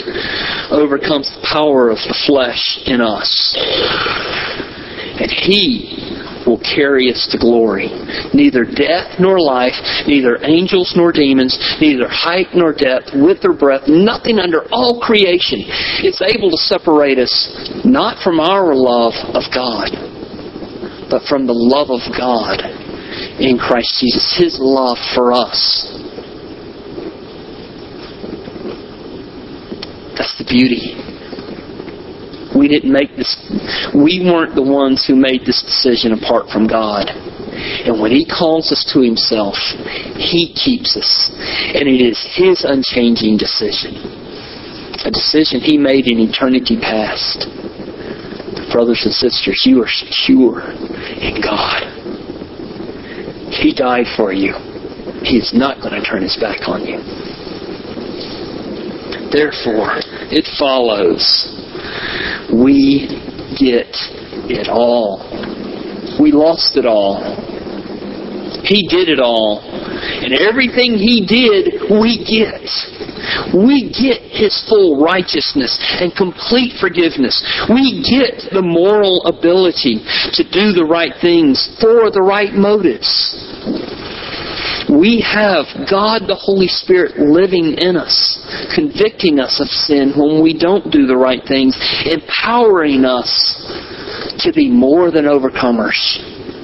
overcomes 0.71 1.27
the 1.33 1.45
power 1.51 1.89
of 1.89 1.97
the 1.97 2.15
flesh 2.25 2.79
in 2.85 3.01
us. 3.01 3.57
And 5.19 5.31
He 5.31 6.15
will 6.45 6.61
carry 6.61 7.11
us 7.11 7.27
to 7.31 7.37
glory. 7.37 7.89
Neither 8.33 8.63
death 8.63 9.19
nor 9.19 9.39
life, 9.41 9.75
neither 10.07 10.37
angels 10.45 10.93
nor 10.95 11.11
demons, 11.11 11.57
neither 11.81 12.07
height 12.07 12.53
nor 12.53 12.71
depth, 12.71 13.11
width 13.15 13.43
or 13.43 13.53
breadth, 13.53 13.87
nothing 13.87 14.39
under 14.39 14.63
all 14.71 15.01
creation 15.01 15.59
is 16.05 16.21
able 16.21 16.51
to 16.51 16.57
separate 16.57 17.17
us 17.17 17.33
not 17.83 18.23
from 18.23 18.39
our 18.39 18.75
love 18.75 19.13
of 19.33 19.43
God, 19.53 19.89
but 21.09 21.23
from 21.23 21.45
the 21.47 21.53
love 21.53 21.89
of 21.89 22.01
God 22.17 22.61
in 23.39 23.57
Christ 23.57 23.99
Jesus, 23.99 24.35
His 24.37 24.57
love 24.59 24.97
for 25.13 25.31
us. 25.31 25.91
That's 30.17 30.37
the 30.39 30.47
beauty. 30.47 30.95
We 32.55 32.69
didn't 32.69 32.91
make 32.91 33.15
this, 33.17 33.35
we 33.93 34.23
weren't 34.23 34.55
the 34.55 34.63
ones 34.63 35.03
who 35.05 35.15
made 35.15 35.43
this 35.45 35.61
decision 35.61 36.13
apart 36.13 36.47
from 36.49 36.67
God. 36.67 37.11
And 37.11 37.99
when 37.99 38.11
He 38.11 38.23
calls 38.23 38.71
us 38.71 38.87
to 38.95 39.03
Himself, 39.03 39.55
He 40.15 40.55
keeps 40.55 40.95
us. 40.95 41.31
And 41.75 41.87
it 41.87 41.99
is 41.99 42.15
His 42.35 42.63
unchanging 42.63 43.35
decision. 43.35 43.99
A 45.03 45.11
decision 45.11 45.59
He 45.59 45.77
made 45.77 46.07
in 46.07 46.19
eternity 46.19 46.79
past. 46.79 47.43
Brothers 48.71 49.03
and 49.03 49.13
sisters, 49.13 49.63
you 49.67 49.83
are 49.83 49.91
secure 49.91 50.63
in 51.25 51.41
God. 51.41 51.81
He 53.51 53.73
died 53.73 54.05
for 54.15 54.31
you. 54.31 54.53
He 55.23 55.37
is 55.37 55.53
not 55.53 55.81
going 55.81 55.97
to 55.97 56.03
turn 56.05 56.21
His 56.21 56.37
back 56.37 56.67
on 56.67 56.85
you. 56.85 57.01
Therefore, 59.33 59.97
it 60.29 60.45
follows 60.57 61.21
we 62.53 63.07
get 63.57 63.89
it 64.49 64.69
all. 64.69 65.25
We 66.21 66.31
lost 66.31 66.77
it 66.77 66.85
all. 66.85 67.19
He 68.63 68.87
did 68.87 69.09
it 69.09 69.19
all. 69.19 69.59
And 69.61 70.33
everything 70.33 70.93
He 70.93 71.25
did, 71.25 71.89
we 71.89 72.23
get. 72.23 72.94
We 73.55 73.87
get 73.87 74.19
His 74.35 74.51
full 74.67 74.99
righteousness 74.99 75.79
and 76.03 76.11
complete 76.11 76.75
forgiveness. 76.79 77.39
We 77.71 78.03
get 78.03 78.51
the 78.51 78.61
moral 78.61 79.23
ability 79.25 80.03
to 80.35 80.43
do 80.43 80.75
the 80.75 80.85
right 80.85 81.15
things 81.21 81.71
for 81.79 82.11
the 82.11 82.21
right 82.21 82.51
motives. 82.51 83.07
We 84.91 85.23
have 85.25 85.65
God 85.89 86.27
the 86.27 86.37
Holy 86.37 86.67
Spirit 86.67 87.17
living 87.17 87.79
in 87.79 87.97
us, 87.97 88.37
convicting 88.75 89.39
us 89.39 89.59
of 89.59 89.67
sin 89.67 90.13
when 90.15 90.43
we 90.43 90.53
don't 90.53 90.91
do 90.91 91.07
the 91.07 91.17
right 91.17 91.41
things, 91.47 91.73
empowering 92.05 93.03
us 93.03 93.31
to 94.45 94.53
be 94.53 94.69
more 94.69 95.09
than 95.09 95.25
overcomers 95.25 95.97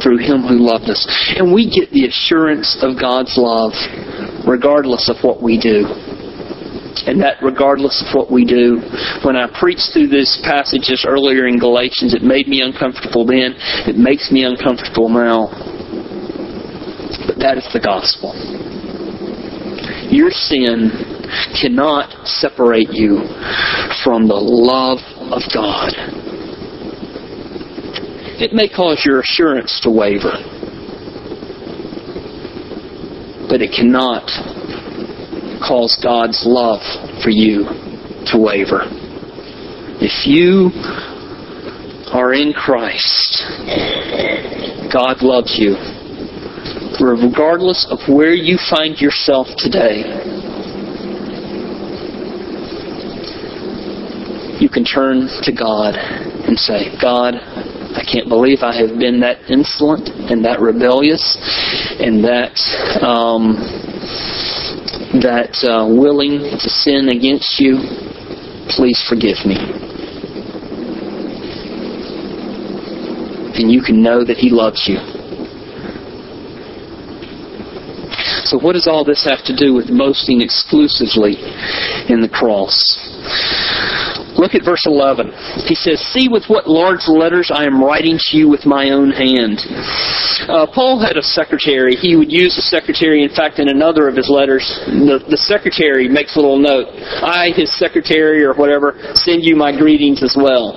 through 0.03 0.17
Him 0.17 0.43
who 0.43 0.59
loved 0.59 0.89
us. 0.89 1.07
And 1.37 1.53
we 1.53 1.69
get 1.69 1.89
the 1.91 2.05
assurance 2.05 2.77
of 2.81 2.99
God's 2.99 3.37
love 3.37 3.73
regardless 4.47 5.09
of 5.09 5.17
what 5.23 5.41
we 5.41 5.59
do. 5.59 6.10
And 7.07 7.21
that 7.21 7.41
regardless 7.41 8.03
of 8.05 8.13
what 8.13 8.31
we 8.31 8.45
do. 8.45 8.81
When 9.23 9.35
I 9.35 9.47
preached 9.47 9.93
through 9.93 10.07
this 10.07 10.39
passage 10.43 10.83
just 10.83 11.05
earlier 11.07 11.47
in 11.47 11.57
Galatians, 11.57 12.13
it 12.13 12.21
made 12.21 12.47
me 12.47 12.61
uncomfortable 12.61 13.25
then. 13.25 13.55
It 13.87 13.97
makes 13.97 14.31
me 14.31 14.43
uncomfortable 14.43 15.09
now. 15.09 15.47
But 17.25 17.39
that 17.39 17.57
is 17.57 17.67
the 17.73 17.79
gospel. 17.79 18.35
Your 20.11 20.29
sin 20.31 20.91
cannot 21.61 22.27
separate 22.27 22.91
you 22.91 23.23
from 24.03 24.27
the 24.27 24.35
love 24.35 24.99
of 25.31 25.41
God. 25.53 25.95
It 28.41 28.53
may 28.53 28.67
cause 28.67 29.03
your 29.05 29.21
assurance 29.21 29.79
to 29.83 29.89
waver, 29.89 30.33
but 33.47 33.61
it 33.61 33.71
cannot 33.71 34.27
cause 35.61 35.97
God's 36.01 36.43
love 36.45 36.81
for 37.23 37.29
you 37.29 37.65
to 38.27 38.37
waver. 38.37 38.83
If 40.01 40.27
you 40.27 40.71
are 42.11 42.33
in 42.33 42.53
Christ, 42.53 43.45
God 44.91 45.21
loves 45.21 45.57
you 45.57 45.75
regardless 46.99 47.87
of 47.89 47.99
where 48.07 48.33
you 48.33 48.57
find 48.69 48.99
yourself 48.99 49.47
today, 49.57 50.03
you 54.59 54.69
can 54.69 54.85
turn 54.85 55.27
to 55.41 55.51
God 55.51 55.95
and 55.95 56.57
say, 56.57 56.93
God, 57.01 57.35
I 57.35 58.03
can't 58.05 58.29
believe 58.29 58.59
I 58.61 58.77
have 58.77 58.97
been 58.99 59.19
that 59.21 59.49
insolent 59.49 60.09
and 60.29 60.45
that 60.45 60.59
rebellious 60.59 61.37
and 61.99 62.23
that 62.23 62.53
um, 63.01 63.57
that 65.19 65.59
uh, 65.67 65.83
willing 65.91 66.39
to 66.39 66.69
sin 66.69 67.09
against 67.09 67.59
you. 67.59 67.83
Please 68.69 69.03
forgive 69.07 69.43
me. 69.43 69.59
And 73.59 73.71
you 73.71 73.81
can 73.83 74.01
know 74.01 74.23
that 74.23 74.37
He 74.37 74.49
loves 74.49 74.87
you. 74.87 74.97
So, 78.47 78.57
what 78.57 78.73
does 78.73 78.87
all 78.87 79.03
this 79.03 79.25
have 79.29 79.43
to 79.45 79.55
do 79.55 79.73
with 79.73 79.87
boasting 79.97 80.41
exclusively 80.41 81.35
in 82.07 82.21
the 82.21 82.29
cross? 82.31 82.75
Look 84.41 84.55
at 84.57 84.65
verse 84.65 84.89
11. 84.89 85.29
He 85.69 85.75
says, 85.75 86.01
See 86.01 86.25
with 86.25 86.49
what 86.49 86.65
large 86.65 87.05
letters 87.05 87.51
I 87.53 87.63
am 87.63 87.77
writing 87.77 88.17
to 88.17 88.37
you 88.37 88.49
with 88.49 88.65
my 88.65 88.89
own 88.89 89.11
hand. 89.11 89.61
Uh, 90.49 90.65
Paul 90.65 90.97
had 90.97 91.15
a 91.15 91.21
secretary. 91.21 91.93
He 91.93 92.15
would 92.15 92.31
use 92.31 92.57
a 92.57 92.65
secretary. 92.65 93.21
In 93.21 93.29
fact, 93.29 93.59
in 93.59 93.69
another 93.69 94.09
of 94.09 94.17
his 94.17 94.33
letters, 94.33 94.65
the, 94.89 95.21
the 95.29 95.37
secretary 95.37 96.09
makes 96.09 96.35
a 96.35 96.39
little 96.39 96.57
note. 96.57 96.89
I, 97.21 97.53
his 97.53 97.69
secretary 97.77 98.41
or 98.41 98.55
whatever, 98.55 98.97
send 99.13 99.43
you 99.45 99.55
my 99.55 99.77
greetings 99.77 100.23
as 100.23 100.33
well. 100.33 100.73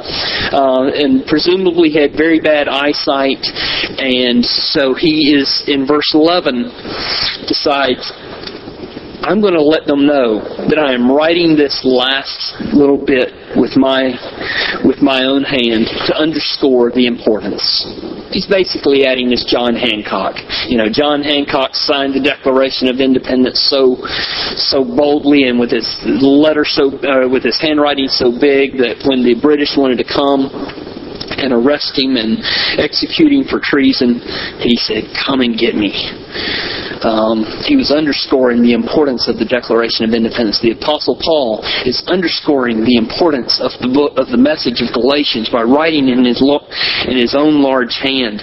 Uh, 0.53 0.93
and 0.93 1.25
presumably 1.25 1.89
had 1.89 2.13
very 2.13 2.41
bad 2.41 2.69
eyesight. 2.69 3.41
And 3.97 4.45
so 4.45 4.93
he 4.93 5.33
is, 5.41 5.65
in 5.69 5.87
verse 5.87 6.13
11, 6.13 6.69
decides, 7.49 8.13
I'm 9.25 9.41
going 9.41 9.57
to 9.57 9.65
let 9.65 9.89
them 9.89 10.05
know 10.05 10.45
that 10.69 10.77
I 10.77 10.93
am 10.93 11.09
writing 11.09 11.57
this 11.57 11.81
last 11.81 12.61
little 12.77 13.01
bit 13.01 13.33
with 13.57 13.73
my 13.73 14.13
with 14.85 15.01
my 15.01 15.25
own 15.25 15.49
hand 15.49 15.89
to 15.89 16.13
underscore 16.13 16.93
the 16.93 17.09
importance. 17.09 17.65
He's 18.37 18.45
basically 18.45 19.09
adding 19.09 19.33
this 19.33 19.41
John 19.49 19.81
Hancock. 19.81 20.37
You 20.69 20.77
know, 20.77 20.93
John 20.93 21.25
Hancock 21.25 21.73
signed 21.73 22.13
the 22.13 22.21
Declaration 22.21 22.85
of 22.93 23.01
Independence 23.01 23.65
so 23.65 23.97
so 24.61 24.85
boldly 24.85 25.49
and 25.49 25.57
with 25.57 25.73
his 25.73 25.89
letter 26.21 26.69
so 26.69 26.93
uh, 26.93 27.25
with 27.25 27.49
his 27.49 27.57
handwriting 27.57 28.13
so 28.13 28.29
big 28.29 28.77
that 28.77 29.09
when 29.09 29.25
the 29.25 29.41
British 29.41 29.73
wanted 29.73 30.05
to 30.05 30.09
come 30.09 30.53
and 31.39 31.53
arrest 31.53 31.97
him 31.99 32.17
and 32.17 32.39
execute 32.79 33.33
him 33.33 33.45
for 33.45 33.61
treason, 33.61 34.21
he 34.61 34.77
said, 34.77 35.05
"Come 35.15 35.41
and 35.41 35.57
get 35.59 35.75
me." 35.75 35.93
Um, 37.03 37.45
he 37.65 37.77
was 37.77 37.91
underscoring 37.91 38.63
the 38.63 38.73
importance 38.73 39.29
of 39.29 39.39
the 39.39 39.45
Declaration 39.45 40.05
of 40.09 40.15
Independence. 40.15 40.61
The 40.61 40.73
Apostle 40.73 41.21
Paul 41.21 41.63
is 41.85 42.03
underscoring 42.07 42.85
the 42.85 42.97
importance 42.97 43.61
of 43.61 43.73
the 43.81 43.89
book 43.89 44.17
of 44.17 44.29
the 44.29 44.41
message 44.41 44.81
of 44.81 44.93
Galatians 44.93 45.49
by 45.49 45.63
writing 45.63 46.09
in 46.09 46.25
his 46.25 46.41
lo- 46.41 46.67
in 47.07 47.17
his 47.17 47.35
own 47.35 47.61
large 47.61 47.97
hand. 48.01 48.43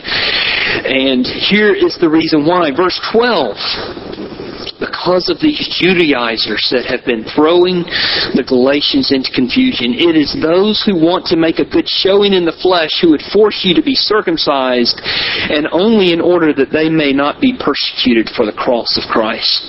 And 0.85 1.25
here 1.25 1.73
is 1.73 1.97
the 1.99 2.09
reason 2.09 2.45
why. 2.45 2.71
Verse 2.71 2.99
twelve 3.11 3.57
because 4.79 5.29
of 5.29 5.39
these 5.39 5.61
Judaizers 5.79 6.69
that 6.73 6.85
have 6.85 7.05
been 7.05 7.25
throwing 7.33 7.85
the 8.33 8.45
Galatians 8.45 9.11
into 9.11 9.31
confusion. 9.33 9.93
It 9.97 10.17
is 10.17 10.33
those 10.37 10.81
who 10.85 10.97
want 10.97 11.25
to 11.31 11.37
make 11.39 11.59
a 11.59 11.67
good 11.67 11.87
showing 11.87 12.33
in 12.33 12.45
the 12.45 12.55
flesh 12.61 12.91
who 13.01 13.11
would 13.11 13.25
force 13.33 13.63
you 13.63 13.73
to 13.75 13.83
be 13.83 13.95
circumcised, 13.95 14.99
and 15.49 15.67
only 15.71 16.13
in 16.13 16.21
order 16.21 16.53
that 16.53 16.73
they 16.73 16.89
may 16.89 17.11
not 17.11 17.41
be 17.41 17.57
persecuted 17.57 18.29
for 18.35 18.45
the 18.45 18.55
cross 18.55 18.97
of 18.97 19.09
Christ. 19.09 19.65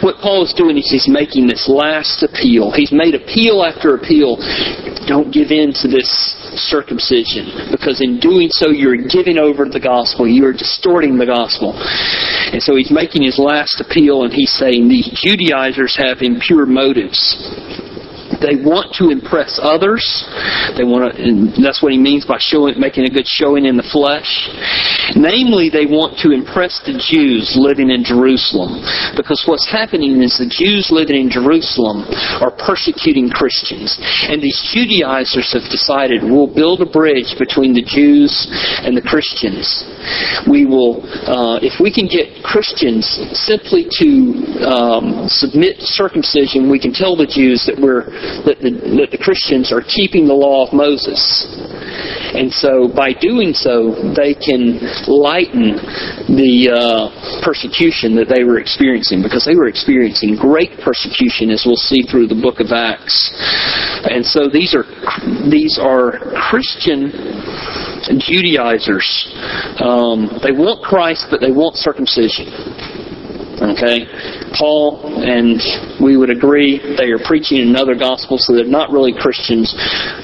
What 0.00 0.22
Paul 0.22 0.44
is 0.44 0.54
doing 0.56 0.78
is 0.78 0.88
he's 0.88 1.08
making 1.08 1.46
this 1.46 1.68
last 1.68 2.22
appeal. 2.22 2.72
He's 2.72 2.92
made 2.92 3.14
appeal 3.14 3.64
after 3.64 3.94
appeal. 3.94 4.38
Don't 5.06 5.32
give 5.32 5.50
in 5.50 5.72
to 5.82 5.86
this 5.88 6.08
circumcision 6.58 7.70
because 7.70 8.00
in 8.00 8.18
doing 8.18 8.48
so 8.50 8.70
you're 8.70 8.96
giving 8.96 9.38
over 9.38 9.68
the 9.68 9.78
gospel 9.78 10.26
you're 10.26 10.52
distorting 10.52 11.16
the 11.16 11.26
gospel 11.26 11.78
and 12.50 12.58
so 12.62 12.74
he's 12.74 12.90
making 12.90 13.22
his 13.22 13.38
last 13.38 13.78
appeal 13.78 14.24
he's 14.32 14.52
saying. 14.52 14.88
These 14.88 15.10
judaizers 15.14 15.96
have 15.96 16.22
impure 16.22 16.66
motives 16.66 17.18
They 18.40 18.56
want 18.56 18.96
to 18.96 19.12
impress 19.12 19.60
others. 19.62 20.02
They 20.76 20.84
want 20.84 21.12
to, 21.12 21.20
and 21.20 21.52
that's 21.60 21.84
what 21.84 21.92
he 21.92 21.98
means 22.00 22.24
by 22.24 22.40
showing, 22.40 22.80
making 22.80 23.04
a 23.04 23.12
good 23.12 23.28
showing 23.28 23.68
in 23.68 23.76
the 23.76 23.86
flesh. 23.92 24.48
Namely, 25.14 25.68
they 25.68 25.84
want 25.84 26.16
to 26.24 26.32
impress 26.32 26.80
the 26.86 26.96
Jews 26.96 27.52
living 27.58 27.90
in 27.90 28.00
Jerusalem. 28.00 28.80
Because 29.16 29.44
what's 29.44 29.68
happening 29.68 30.22
is 30.22 30.38
the 30.38 30.48
Jews 30.48 30.88
living 30.88 31.16
in 31.16 31.28
Jerusalem 31.28 32.06
are 32.40 32.54
persecuting 32.54 33.28
Christians. 33.28 33.98
And 34.30 34.40
these 34.40 34.58
Judaizers 34.72 35.52
have 35.52 35.66
decided 35.68 36.22
we'll 36.22 36.50
build 36.50 36.80
a 36.80 36.88
bridge 36.88 37.36
between 37.36 37.74
the 37.74 37.84
Jews 37.84 38.32
and 38.86 38.96
the 38.96 39.02
Christians. 39.04 39.84
We 40.48 40.64
will, 40.64 41.04
uh, 41.26 41.58
if 41.60 41.76
we 41.82 41.92
can 41.92 42.06
get 42.06 42.42
Christians 42.46 43.04
simply 43.36 43.84
to 44.00 44.08
um, 44.64 45.28
submit 45.28 45.82
circumcision, 45.84 46.70
we 46.70 46.80
can 46.80 46.92
tell 46.94 47.16
the 47.16 47.28
Jews 47.28 47.66
that 47.66 47.76
we're 47.76 48.08
that 48.46 48.58
the, 48.60 48.70
that 49.00 49.10
the 49.10 49.18
Christians 49.18 49.72
are 49.72 49.82
keeping 49.82 50.26
the 50.26 50.36
law 50.36 50.66
of 50.66 50.72
Moses. 50.72 51.20
And 52.34 52.52
so 52.52 52.86
by 52.86 53.12
doing 53.12 53.52
so, 53.52 53.90
they 54.14 54.34
can 54.34 54.78
lighten 55.10 55.76
the 56.30 56.70
uh, 56.70 57.10
persecution 57.42 58.14
that 58.16 58.30
they 58.30 58.44
were 58.44 58.62
experiencing 58.62 59.22
because 59.22 59.44
they 59.44 59.56
were 59.56 59.66
experiencing 59.66 60.36
great 60.36 60.70
persecution 60.78 61.50
as 61.50 61.66
we'll 61.66 61.80
see 61.80 62.06
through 62.06 62.30
the 62.30 62.38
book 62.38 62.60
of 62.62 62.70
Acts. 62.70 63.34
And 64.06 64.24
so 64.24 64.48
these 64.48 64.74
are 64.74 64.86
these 65.50 65.78
are 65.78 66.22
Christian 66.48 67.10
Judaizers. 68.18 69.06
Um, 69.82 70.30
they 70.42 70.52
want 70.52 70.82
Christ, 70.82 71.26
but 71.30 71.40
they 71.40 71.50
want 71.50 71.76
circumcision. 71.76 72.48
Okay? 73.60 74.08
Paul 74.56 75.22
and 75.22 75.60
we 76.02 76.16
would 76.16 76.30
agree 76.30 76.78
they 76.96 77.10
are 77.10 77.22
preaching 77.24 77.60
another 77.60 77.94
gospel, 77.94 78.38
so 78.38 78.54
they're 78.54 78.64
not 78.64 78.90
really 78.90 79.12
Christians, 79.12 79.74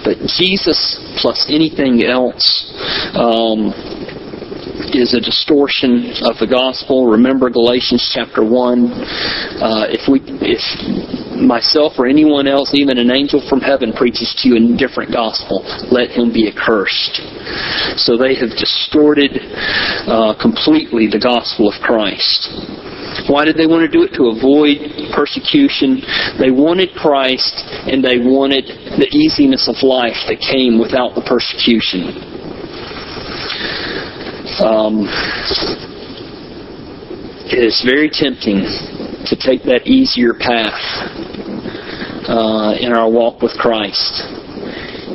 but 0.04 0.18
Jesus 0.26 0.98
plus 1.20 1.46
anything 1.48 2.04
else 2.04 2.72
um, 3.14 3.72
is 4.92 5.14
a 5.14 5.20
distortion 5.20 6.12
of 6.22 6.38
the 6.38 6.46
gospel. 6.46 7.06
Remember 7.06 7.50
Galatians 7.50 8.10
chapter 8.12 8.44
1. 8.44 8.92
Uh, 9.60 9.86
if 9.88 10.08
we, 10.08 10.20
if 10.42 10.62
myself 11.40 11.94
or 11.98 12.06
anyone 12.06 12.46
else, 12.46 12.72
even 12.74 12.98
an 12.98 13.10
angel 13.10 13.42
from 13.48 13.60
heaven, 13.60 13.92
preaches 13.92 14.34
to 14.38 14.48
you 14.48 14.56
a 14.56 14.76
different 14.76 15.12
gospel, 15.12 15.64
let 15.90 16.10
him 16.10 16.32
be 16.32 16.48
accursed. 16.48 17.20
So 17.96 18.16
they 18.16 18.34
have 18.36 18.50
distorted 18.56 19.40
uh, 20.06 20.34
completely 20.40 21.08
the 21.08 21.20
gospel 21.20 21.68
of 21.68 21.80
Christ. 21.82 22.48
Why 23.28 23.44
did 23.44 23.56
they 23.56 23.66
want 23.66 23.82
to 23.82 23.90
do 23.90 24.04
it? 24.06 24.14
To 24.14 24.30
avoid 24.30 24.78
persecution. 25.10 25.98
They 26.38 26.50
wanted 26.50 26.94
Christ 26.94 27.66
and 27.90 28.02
they 28.02 28.18
wanted 28.18 28.66
the 28.98 29.08
easiness 29.10 29.66
of 29.66 29.82
life 29.82 30.16
that 30.30 30.38
came 30.38 30.78
without 30.78 31.14
the 31.14 31.22
persecution. 31.26 32.14
Um, 34.62 35.10
it 37.50 37.58
is 37.58 37.82
very 37.84 38.10
tempting 38.10 38.62
to 39.26 39.34
take 39.34 39.62
that 39.64 39.86
easier 39.86 40.34
path 40.34 40.78
uh, 42.30 42.78
in 42.78 42.92
our 42.92 43.10
walk 43.10 43.42
with 43.42 43.52
Christ. 43.58 44.22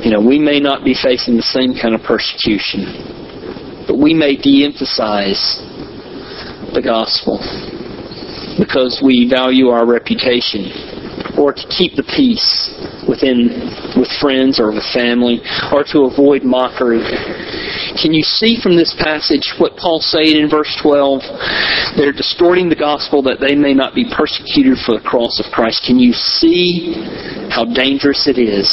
You 0.04 0.12
know, 0.12 0.20
we 0.20 0.38
may 0.38 0.60
not 0.60 0.84
be 0.84 0.94
facing 0.94 1.38
the 1.38 1.48
same 1.48 1.76
kind 1.80 1.96
of 1.96 2.02
persecution, 2.04 3.86
but 3.88 3.98
we 3.98 4.14
may 4.14 4.36
de 4.36 4.66
emphasize 4.66 5.60
the 6.74 6.82
gospel 6.84 7.40
because 8.62 9.02
we 9.04 9.26
value 9.26 9.74
our 9.74 9.90
reputation 9.90 10.70
or 11.34 11.50
to 11.50 11.66
keep 11.74 11.98
the 11.98 12.06
peace 12.14 12.70
within 13.10 13.50
with 13.98 14.14
friends 14.22 14.62
or 14.62 14.70
with 14.70 14.86
family 14.94 15.42
or 15.74 15.82
to 15.82 16.06
avoid 16.06 16.46
mockery. 16.46 17.02
Can 17.98 18.14
you 18.14 18.22
see 18.22 18.62
from 18.62 18.78
this 18.78 18.94
passage 19.02 19.58
what 19.58 19.74
Paul 19.82 20.00
said 20.00 20.38
in 20.38 20.46
verse 20.46 20.70
12? 20.78 21.98
They're 21.98 22.14
distorting 22.14 22.70
the 22.70 22.78
gospel 22.78 23.24
that 23.24 23.42
they 23.42 23.56
may 23.56 23.74
not 23.74 23.96
be 23.96 24.06
persecuted 24.06 24.78
for 24.86 24.94
the 24.94 25.04
cross 25.04 25.42
of 25.42 25.52
Christ. 25.52 25.82
Can 25.86 25.98
you 25.98 26.14
see 26.14 26.94
how 27.50 27.66
dangerous 27.66 28.30
it 28.30 28.38
is 28.38 28.70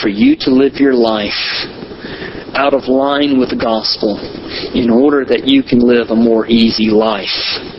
for 0.00 0.08
you 0.08 0.36
to 0.46 0.50
live 0.50 0.78
your 0.78 0.94
life 0.94 1.66
out 2.54 2.72
of 2.72 2.88
line 2.88 3.38
with 3.38 3.50
the 3.50 3.58
gospel 3.58 4.16
in 4.72 4.88
order 4.88 5.24
that 5.26 5.44
you 5.44 5.62
can 5.62 5.80
live 5.80 6.08
a 6.10 6.16
more 6.16 6.46
easy 6.46 6.88
life? 6.88 7.75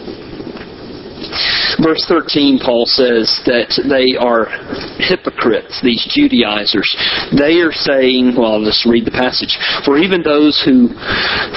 Verse 1.81 2.05
13, 2.09 2.59
Paul 2.61 2.85
says 2.85 3.41
that 3.45 3.73
they 3.85 4.17
are 4.17 4.49
hypocrites, 4.97 5.81
these 5.81 6.05
Judaizers. 6.09 6.89
They 7.37 7.61
are 7.61 7.73
saying, 7.73 8.33
well, 8.37 8.61
just 8.65 8.85
read 8.85 9.05
the 9.05 9.13
passage. 9.13 9.57
For 9.85 9.97
even 9.97 10.21
those 10.21 10.57
who, 10.61 10.89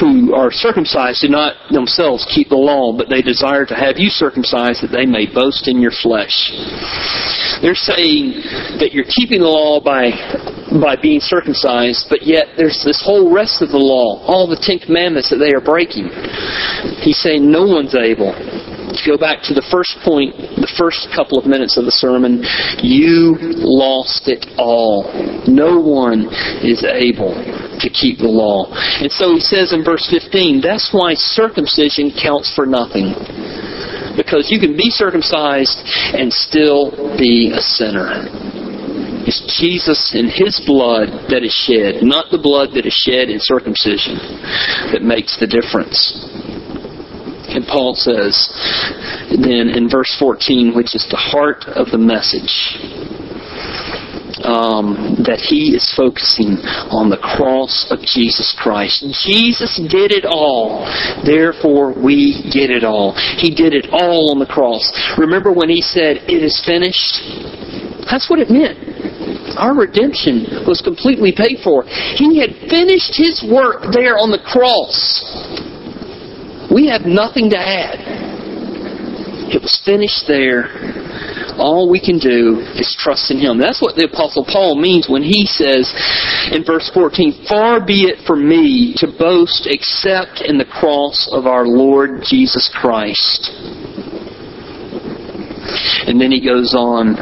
who 0.01 0.35
are 0.35 0.53
circumcised 0.53 1.21
do 1.23 1.29
not 1.29 1.57
themselves 1.73 2.29
keep 2.29 2.49
the 2.49 2.61
law, 2.61 2.93
but 2.97 3.09
they 3.09 3.23
desire 3.23 3.65
to 3.67 3.75
have 3.75 3.97
you 3.97 4.09
circumcised 4.09 4.83
that 4.83 4.93
they 4.93 5.07
may 5.07 5.25
boast 5.29 5.69
in 5.69 5.81
your 5.81 5.93
flesh. 5.93 6.53
They're 7.61 7.77
saying 7.77 8.81
that 8.81 8.93
you're 8.93 9.09
keeping 9.09 9.41
the 9.41 9.49
law 9.49 9.81
by 9.81 10.13
by 10.79 10.95
being 10.95 11.19
circumcised, 11.19 12.07
but 12.09 12.23
yet 12.23 12.55
there's 12.57 12.81
this 12.85 13.03
whole 13.05 13.35
rest 13.35 13.61
of 13.61 13.71
the 13.71 13.83
law, 13.83 14.23
all 14.23 14.47
the 14.47 14.61
Ten 14.63 14.79
Commandments 14.79 15.29
that 15.31 15.43
they 15.43 15.51
are 15.51 15.61
breaking. 15.61 16.07
He's 17.03 17.19
saying 17.19 17.43
no 17.51 17.67
one's 17.67 17.97
able 17.97 18.31
to 18.93 19.03
go 19.07 19.17
back 19.17 19.43
to 19.49 19.55
the 19.55 19.65
first 19.71 19.99
point, 20.05 20.35
the 20.59 20.71
first 20.79 21.09
couple 21.15 21.39
of 21.39 21.47
minutes 21.47 21.79
of 21.79 21.85
the 21.85 21.95
sermon, 21.95 22.43
you 22.83 23.39
lost 23.63 24.29
it 24.29 24.47
all. 24.59 25.09
No 25.47 25.81
one 25.81 26.29
is 26.63 26.85
able 26.85 27.35
to 27.35 27.89
keep 27.89 28.19
the 28.19 28.31
law. 28.31 28.69
And 29.01 29.11
so 29.11 29.35
he 29.35 29.41
says 29.41 29.73
in 29.73 29.85
verse 29.85 30.07
15, 30.11 30.61
that's 30.61 30.91
why 30.93 31.15
circumcision 31.15 32.13
counts 32.13 32.53
for 32.55 32.67
nothing. 32.67 33.15
Because 34.17 34.51
you 34.51 34.59
can 34.59 34.77
be 34.77 34.91
circumcised 34.91 35.81
and 36.13 36.33
still 36.33 36.91
be 37.17 37.53
a 37.55 37.63
sinner. 37.63 38.29
It's 39.27 39.61
Jesus 39.61 40.13
and 40.15 40.31
His 40.33 40.61
blood 40.65 41.29
that 41.29 41.45
is 41.45 41.53
shed, 41.53 42.03
not 42.03 42.31
the 42.31 42.41
blood 42.41 42.71
that 42.75 42.87
is 42.87 42.97
shed 42.97 43.29
in 43.29 43.39
circumcision, 43.39 44.17
that 44.93 45.03
makes 45.03 45.37
the 45.39 45.47
difference. 45.47 46.30
And 47.55 47.67
Paul 47.67 47.95
says 47.95 48.49
then 49.31 49.69
in 49.71 49.89
verse 49.89 50.15
14, 50.19 50.75
which 50.75 50.95
is 50.95 51.07
the 51.11 51.17
heart 51.17 51.65
of 51.67 51.91
the 51.91 51.99
message, 51.99 52.79
um, 54.45 55.21
that 55.25 55.41
he 55.41 55.77
is 55.77 55.93
focusing 55.97 56.57
on 56.89 57.11
the 57.11 57.21
cross 57.21 57.87
of 57.91 58.01
Jesus 58.01 58.57
Christ. 58.57 59.05
Jesus 59.25 59.77
did 59.91 60.13
it 60.13 60.25
all. 60.25 60.89
Therefore, 61.25 61.93
we 61.93 62.49
get 62.53 62.71
it 62.71 62.85
all. 62.85 63.13
He 63.37 63.55
did 63.55 63.75
it 63.75 63.89
all 63.93 64.33
on 64.33 64.39
the 64.39 64.49
cross. 64.49 64.89
Remember 65.19 65.53
when 65.53 65.69
he 65.69 65.83
said, 65.83 66.25
It 66.29 66.43
is 66.43 66.57
finished? 66.65 67.21
That's 68.09 68.31
what 68.31 68.41
it 68.41 68.51
meant. 68.51 68.79
Our 69.59 69.75
redemption 69.75 70.65
was 70.67 70.81
completely 70.81 71.33
paid 71.37 71.61
for. 71.63 71.85
He 71.85 72.39
had 72.39 72.55
finished 72.71 73.15
his 73.15 73.45
work 73.45 73.93
there 73.93 74.17
on 74.17 74.31
the 74.31 74.41
cross. 74.41 75.21
We 76.73 76.87
have 76.89 77.03
nothing 77.03 77.51
to 77.51 77.59
add. 77.59 77.99
It 79.51 79.61
was 79.61 79.83
finished 79.85 80.25
there. 80.29 80.71
All 81.59 81.91
we 81.91 81.99
can 82.01 82.19
do 82.19 82.63
is 82.79 82.97
trust 82.99 83.31
in 83.31 83.39
Him. 83.39 83.59
That's 83.59 83.83
what 83.83 83.97
the 83.97 84.07
Apostle 84.07 84.47
Paul 84.47 84.81
means 84.81 85.09
when 85.11 85.23
he 85.23 85.45
says 85.45 85.91
in 86.55 86.65
verse 86.65 86.89
14, 86.95 87.45
Far 87.49 87.85
be 87.85 88.07
it 88.07 88.25
from 88.25 88.49
me 88.49 88.95
to 88.99 89.11
boast 89.11 89.67
except 89.67 90.41
in 90.47 90.57
the 90.57 90.65
cross 90.65 91.29
of 91.33 91.47
our 91.47 91.67
Lord 91.67 92.23
Jesus 92.23 92.71
Christ. 92.73 93.51
And 96.07 96.21
then 96.21 96.31
he 96.31 96.41
goes 96.41 96.73
on, 96.75 97.19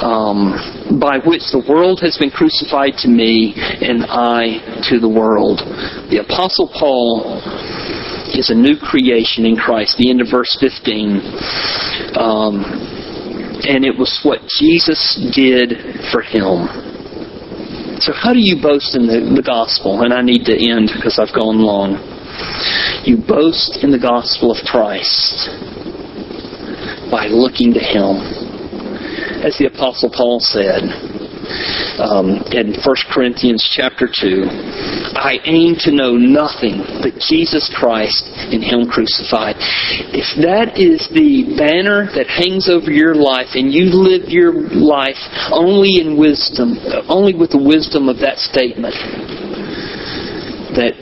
um, 0.00 0.98
by 0.98 1.18
which 1.18 1.42
the 1.52 1.62
world 1.68 2.00
has 2.00 2.16
been 2.16 2.30
crucified 2.30 2.94
to 3.04 3.08
me 3.08 3.52
and 3.56 4.06
I 4.08 4.62
to 4.88 4.98
the 4.98 5.08
world. 5.08 5.60
The 6.10 6.24
Apostle 6.24 6.70
Paul 6.72 7.42
is 8.38 8.50
a 8.50 8.54
new 8.54 8.78
creation 8.78 9.44
in 9.44 9.56
Christ. 9.56 9.98
The 9.98 10.10
end 10.10 10.20
of 10.20 10.28
verse 10.30 10.56
15. 10.60 12.14
Um, 12.14 12.62
and 13.66 13.84
it 13.84 13.98
was 13.98 14.20
what 14.22 14.38
Jesus 14.46 15.18
did 15.34 15.74
for 16.14 16.22
him. 16.22 16.70
So, 17.98 18.12
how 18.14 18.32
do 18.32 18.38
you 18.38 18.62
boast 18.62 18.94
in 18.94 19.10
the, 19.10 19.34
the 19.34 19.42
gospel? 19.42 20.02
And 20.02 20.14
I 20.14 20.22
need 20.22 20.46
to 20.46 20.54
end 20.54 20.92
because 20.94 21.18
I've 21.18 21.34
gone 21.34 21.58
long. 21.58 21.98
You 23.02 23.18
boast 23.18 23.82
in 23.82 23.90
the 23.90 23.98
gospel 23.98 24.54
of 24.54 24.62
Christ 24.62 25.50
by 27.10 27.26
looking 27.26 27.74
to 27.74 27.80
Him. 27.82 28.22
As 29.42 29.58
the 29.58 29.66
Apostle 29.66 30.10
Paul 30.14 30.38
said 30.38 30.86
um, 31.98 32.38
in 32.54 32.78
1 32.78 32.96
Corinthians 33.10 33.66
chapter 33.74 34.06
2, 34.06 34.97
I 35.18 35.42
aim 35.44 35.74
to 35.82 35.90
know 35.90 36.14
nothing 36.14 36.78
but 37.02 37.18
Jesus 37.18 37.66
Christ 37.74 38.22
and 38.54 38.62
Him 38.62 38.86
crucified. 38.86 39.56
If 40.14 40.38
that 40.46 40.78
is 40.78 41.10
the 41.10 41.58
banner 41.58 42.06
that 42.14 42.30
hangs 42.30 42.70
over 42.70 42.90
your 42.90 43.14
life 43.14 43.58
and 43.58 43.74
you 43.74 43.90
live 43.90 44.30
your 44.30 44.54
life 44.70 45.18
only 45.50 45.98
in 45.98 46.16
wisdom, 46.16 46.78
only 47.10 47.34
with 47.34 47.50
the 47.50 47.62
wisdom 47.62 48.08
of 48.08 48.22
that 48.22 48.38
statement, 48.38 48.94
that 50.78 50.94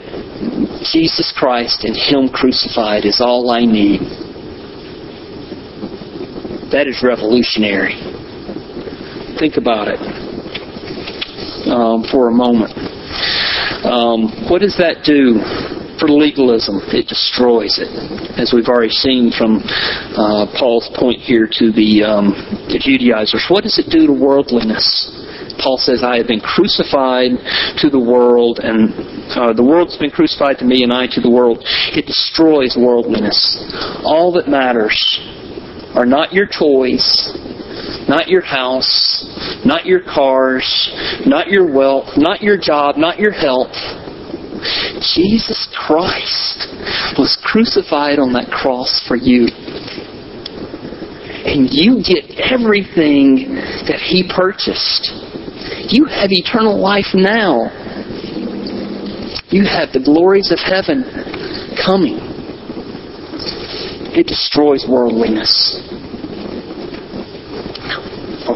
Jesus 0.91 1.31
Christ 1.37 1.85
and 1.85 1.95
Him 1.95 2.33
crucified 2.33 3.05
is 3.05 3.21
all 3.21 3.51
I 3.51 3.61
need. 3.65 4.01
That 6.73 6.87
is 6.89 7.05
revolutionary. 7.05 7.95
Think 9.37 9.57
about 9.57 9.87
it 9.87 10.01
um, 11.69 12.03
for 12.09 12.29
a 12.29 12.33
moment. 12.33 12.96
Um, 13.87 14.51
what 14.51 14.59
does 14.59 14.75
that 14.83 15.07
do 15.07 15.39
for 15.95 16.11
legalism? 16.11 16.83
It 16.91 17.07
destroys 17.07 17.79
it, 17.79 17.87
as 18.35 18.51
we've 18.51 18.67
already 18.67 18.91
seen 18.91 19.31
from 19.31 19.63
uh, 20.11 20.51
Paul's 20.59 20.91
point 20.99 21.23
here 21.23 21.47
to 21.47 21.71
the, 21.71 22.03
um, 22.03 22.35
the 22.67 22.83
Judaizers. 22.83 23.47
What 23.47 23.63
does 23.63 23.79
it 23.79 23.87
do 23.87 24.07
to 24.07 24.13
worldliness? 24.13 24.83
Paul 25.63 25.79
says, 25.79 26.03
I 26.03 26.17
have 26.17 26.27
been 26.27 26.43
crucified 26.43 27.31
to 27.79 27.89
the 27.89 27.99
world, 27.99 28.59
and 28.59 28.91
uh, 29.31 29.53
the 29.53 29.63
world's 29.63 29.97
been 29.97 30.11
crucified 30.11 30.59
to 30.59 30.65
me, 30.65 30.83
and 30.83 30.91
I 30.91 31.07
to 31.07 31.21
the 31.21 31.31
world. 31.31 31.63
It 31.95 32.05
destroys 32.05 32.75
worldliness. 32.75 33.39
All 34.03 34.31
that 34.33 34.51
matters 34.51 34.99
are 35.95 36.05
not 36.05 36.33
your 36.33 36.45
toys, 36.45 37.01
not 38.07 38.27
your 38.27 38.41
house, 38.41 39.25
not 39.65 39.85
your 39.85 40.01
cars, 40.01 40.91
not 41.25 41.47
your 41.47 41.71
wealth, 41.71 42.17
not 42.17 42.41
your 42.41 42.57
job, 42.57 42.97
not 42.97 43.19
your 43.19 43.31
health. 43.31 43.75
Jesus 45.15 45.67
Christ 45.75 46.67
was 47.17 47.37
crucified 47.43 48.19
on 48.19 48.33
that 48.33 48.49
cross 48.49 49.03
for 49.07 49.15
you. 49.15 49.47
And 51.45 51.69
you 51.71 52.03
get 52.03 52.39
everything 52.39 53.55
that 53.87 53.99
He 54.03 54.27
purchased. 54.27 55.11
You 55.93 56.05
have 56.05 56.31
eternal 56.31 56.79
life 56.79 57.13
now. 57.13 57.71
You 59.49 59.63
have 59.63 59.93
the 59.93 60.01
glories 60.03 60.51
of 60.51 60.59
heaven 60.59 61.03
coming. 61.79 62.19
It 64.11 64.27
destroys 64.27 64.85
worldliness. 64.89 65.86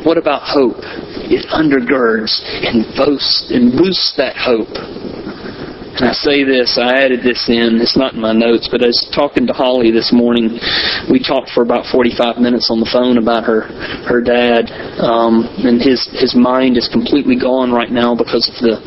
What 0.04 0.18
about 0.18 0.41
hope? 0.43 0.82
It 1.30 1.45
undergirds 1.54 2.41
and 2.66 2.86
boasts 2.97 3.52
and 3.52 3.72
boosts 3.72 4.14
that 4.18 4.36
hope. 4.36 4.74
And 6.02 6.10
I 6.10 6.18
say 6.18 6.41
this, 6.41 6.82
I 6.82 6.97
added 6.97 7.22
this 7.22 7.45
in, 7.45 7.78
it's 7.78 7.93
not 7.93 8.18
in 8.18 8.22
my 8.26 8.34
notes, 8.34 8.66
but 8.66 8.82
I 8.82 8.89
was 8.89 9.06
talking 9.14 9.45
to 9.45 9.54
Holly 9.54 9.93
this 9.93 10.10
morning. 10.10 10.58
We 11.14 11.22
talked 11.22 11.54
for 11.54 11.62
about 11.62 11.86
45 11.93 12.41
minutes 12.41 12.74
on 12.74 12.82
the 12.82 12.89
phone 12.89 13.22
about 13.22 13.45
her 13.45 13.70
her 14.10 14.18
dad, 14.18 14.74
um, 14.97 15.45
and 15.62 15.78
his 15.78 16.10
his 16.18 16.34
mind 16.34 16.74
is 16.74 16.89
completely 16.89 17.38
gone 17.38 17.70
right 17.70 17.93
now 17.93 18.18
because 18.18 18.49
of 18.49 18.58
the 18.66 18.82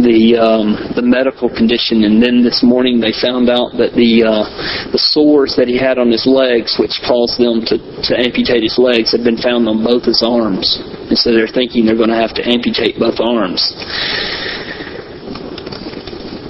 the 0.00 0.40
um, 0.40 0.80
the 0.96 1.04
medical 1.04 1.52
condition. 1.52 2.08
And 2.08 2.24
then 2.24 2.40
this 2.40 2.64
morning 2.64 3.04
they 3.04 3.12
found 3.12 3.52
out 3.52 3.76
that 3.76 3.92
the 3.92 4.24
uh, 4.24 4.48
the 4.96 5.02
sores 5.12 5.60
that 5.60 5.68
he 5.68 5.76
had 5.76 6.00
on 6.00 6.08
his 6.08 6.24
legs, 6.24 6.80
which 6.80 7.04
caused 7.04 7.36
them 7.36 7.68
to 7.68 7.76
to 7.76 8.16
amputate 8.16 8.64
his 8.64 8.80
legs, 8.80 9.12
had 9.12 9.28
been 9.28 9.36
found 9.36 9.68
on 9.68 9.84
both 9.84 10.08
his 10.08 10.24
arms. 10.24 10.80
And 11.12 11.20
so 11.20 11.36
they're 11.36 11.52
thinking 11.52 11.84
they're 11.84 12.00
going 12.00 12.16
to 12.16 12.16
have 12.16 12.32
to 12.40 12.44
amputate 12.48 12.96
both 12.96 13.20
arms 13.20 13.76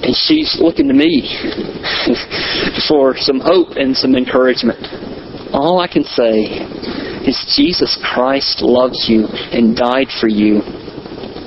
and 0.03 0.15
she's 0.15 0.57
looking 0.59 0.87
to 0.87 0.93
me 0.93 1.29
for 2.87 3.15
some 3.17 3.39
hope 3.39 3.77
and 3.77 3.95
some 3.95 4.15
encouragement. 4.15 4.79
All 5.53 5.79
I 5.79 5.87
can 5.87 6.03
say 6.03 6.65
is 7.27 7.37
Jesus 7.55 7.99
Christ 8.01 8.61
loves 8.61 9.05
you 9.07 9.27
and 9.27 9.75
died 9.75 10.07
for 10.19 10.27
you 10.27 10.61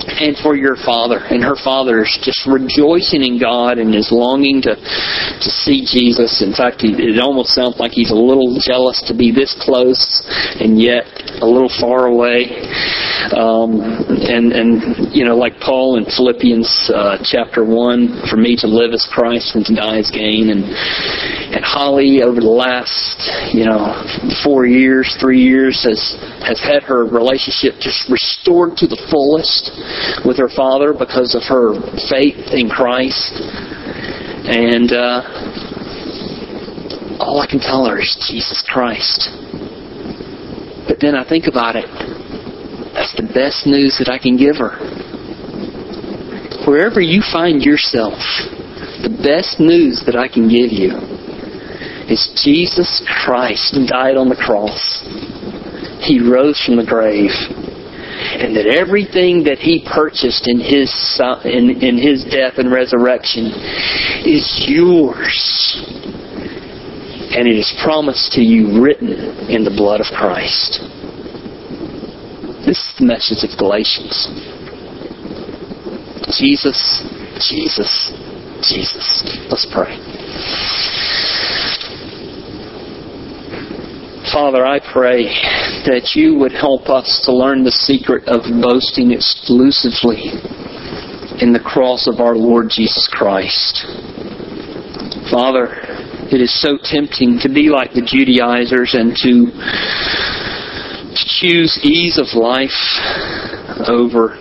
and 0.07 0.37
for 0.39 0.55
your 0.55 0.77
father. 0.77 1.19
And 1.19 1.43
her 1.43 1.57
father 1.57 2.03
is 2.03 2.19
just 2.23 2.47
rejoicing 2.47 3.25
in 3.25 3.41
God 3.41 3.79
and 3.79 3.95
is 3.95 4.13
longing 4.13 4.63
to 4.63 4.77
to 4.77 5.51
see 5.51 5.85
Jesus. 5.85 6.43
In 6.43 6.53
fact, 6.53 6.85
it 6.85 7.19
almost 7.19 7.51
sounds 7.51 7.79
like 7.79 7.93
he's 7.93 8.11
a 8.11 8.19
little 8.19 8.57
jealous 8.61 9.03
to 9.09 9.15
be 9.15 9.33
this 9.33 9.57
close 9.59 10.23
and 10.61 10.81
yet 10.81 11.07
a 11.41 11.47
little 11.47 11.73
far 11.81 12.07
away. 12.07 12.51
Um, 13.33 13.81
and 13.81 14.53
and 14.53 15.15
you 15.15 15.25
know, 15.25 15.37
like 15.37 15.59
Paul 15.59 15.97
in 15.97 16.05
Philippians 16.05 16.91
uh, 16.95 17.19
chapter 17.25 17.65
one, 17.65 18.21
for 18.29 18.37
me 18.37 18.57
to 18.57 18.67
live 18.67 18.93
as 18.93 19.09
Christ 19.11 19.57
and 19.57 19.65
to 19.67 19.75
die 19.75 19.99
as 19.99 20.11
gain. 20.11 20.51
And 20.51 20.65
and 21.55 21.65
Holly 21.65 22.23
over 22.23 22.41
the 22.41 22.53
last 22.53 23.17
you 23.55 23.65
know 23.65 23.97
four 24.45 24.67
years, 24.67 25.17
three 25.21 25.41
years 25.41 25.83
has 25.85 26.19
has 26.45 26.61
had 26.61 26.83
her 26.85 27.05
relationship 27.05 27.81
just 27.81 28.09
restored 28.11 28.77
to 28.79 28.87
the 28.87 29.01
fullest 29.11 29.73
with 30.27 30.37
her 30.37 30.51
father 30.53 30.93
because 30.93 31.35
of 31.35 31.43
her 31.49 31.81
faith 32.11 32.53
in 32.53 32.69
Christ. 32.69 33.41
And 34.45 34.93
uh, 34.93 35.25
all 37.21 37.41
I 37.41 37.47
can 37.49 37.61
tell 37.61 37.87
her 37.87 37.99
is 38.01 38.17
Jesus 38.29 38.63
Christ. 38.69 39.44
But 40.87 41.01
then 41.01 41.15
I 41.15 41.27
think 41.27 41.47
about 41.47 41.77
it. 41.77 41.89
That's 42.95 43.15
the 43.17 43.27
best 43.35 43.67
news 43.67 43.99
that 43.99 44.09
I 44.09 44.19
can 44.19 44.37
give 44.37 44.57
her. 44.57 44.77
Wherever 46.67 47.01
you 47.01 47.21
find 47.21 47.63
yourself, 47.63 48.19
the 49.03 49.13
best 49.23 49.61
news 49.61 50.03
that 50.07 50.17
I 50.17 50.29
can 50.29 50.49
give 50.49 50.73
you 50.73 50.97
is 52.09 52.33
Jesus 52.45 53.05
Christ 53.25 53.77
died 53.89 54.17
on 54.17 54.29
the 54.29 54.37
cross. 54.37 55.05
He 56.01 56.21
rose 56.21 56.61
from 56.65 56.77
the 56.77 56.85
grave 56.85 57.33
and 58.35 58.57
that 58.57 58.67
everything 58.67 59.45
that 59.45 59.59
he 59.59 59.85
purchased 59.85 60.49
in 60.49 60.61
his 60.61 60.91
in, 61.45 61.83
in 61.83 61.99
his 61.99 62.25
death 62.25 62.59
and 62.59 62.71
resurrection 62.71 63.51
is 64.25 64.65
yours 64.69 65.83
and 67.35 67.49
it 67.49 67.59
is 67.59 67.75
promised 67.83 68.33
to 68.33 68.41
you 68.41 68.81
written 68.81 69.11
in 69.51 69.65
the 69.65 69.75
blood 69.75 70.01
of 70.01 70.07
Christ. 70.15 70.79
This 72.65 72.79
is 72.79 72.95
the 72.99 73.07
message 73.07 73.43
of 73.43 73.59
Galatians. 73.59 74.31
Jesus 76.39 77.03
Jesus 77.43 78.15
Jesus. 78.63 79.23
Let's 79.51 79.67
pray. 79.67 79.99
Father, 84.33 84.65
I 84.65 84.81
pray 84.81 85.25
that 85.87 86.13
you 86.15 86.35
would 86.39 86.53
help 86.53 86.89
us 86.89 87.21
to 87.25 87.33
learn 87.33 87.63
the 87.63 87.71
secret 87.71 88.25
of 88.27 88.43
boasting 88.63 89.13
exclusively 89.13 90.33
in 91.43 91.53
the 91.53 91.63
cross 91.63 92.09
of 92.09 92.21
our 92.21 92.35
Lord 92.35 92.71
Jesus 92.71 93.07
Christ. 93.13 93.85
Father, 95.31 95.84
it 96.33 96.41
is 96.41 96.53
so 96.61 96.79
tempting 96.83 97.39
to 97.41 97.49
be 97.49 97.69
like 97.69 97.93
the 97.93 98.03
Judaizers 98.03 98.95
and 98.95 99.15
to, 99.17 99.53
to 101.13 101.25
choose 101.41 101.79
ease 101.85 102.19
of 102.19 102.33
life 102.33 102.73
over 103.87 104.33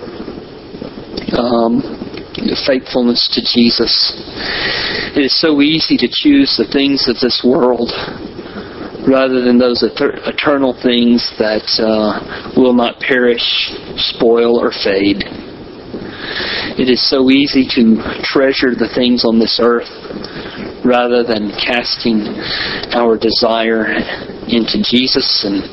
um, 1.35 1.83
faithfulness 2.65 3.27
to 3.33 3.41
Jesus. 3.41 4.13
It 5.15 5.25
is 5.25 5.39
so 5.39 5.61
easy 5.61 5.97
to 5.97 6.07
choose 6.07 6.55
the 6.57 6.69
things 6.71 7.07
of 7.09 7.19
this 7.19 7.43
world 7.43 7.91
rather 9.07 9.41
than 9.41 9.59
those 9.59 9.83
eternal 9.83 10.73
things 10.81 11.31
that 11.37 11.67
uh, 11.83 12.53
will 12.55 12.73
not 12.73 12.99
perish, 12.99 13.75
spoil, 13.97 14.57
or 14.57 14.71
fade. 14.71 15.23
It 16.79 16.89
is 16.89 17.03
so 17.09 17.29
easy 17.29 17.67
to 17.75 17.99
treasure 18.23 18.73
the 18.73 18.89
things 18.95 19.25
on 19.25 19.39
this 19.39 19.59
earth 19.61 19.91
rather 20.85 21.23
than 21.23 21.51
casting 21.55 22.27
our 22.93 23.17
desire 23.17 23.87
into 24.47 24.83
Jesus 24.83 25.45
and, 25.47 25.63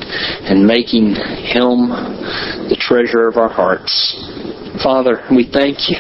and 0.47 0.67
making 0.67 1.15
Him 1.15 1.91
the 2.71 2.77
treasure 2.79 3.27
of 3.27 3.37
our 3.37 3.49
hearts. 3.51 4.15
Father, 4.83 5.27
we 5.35 5.45
thank 5.45 5.91
you 5.91 5.99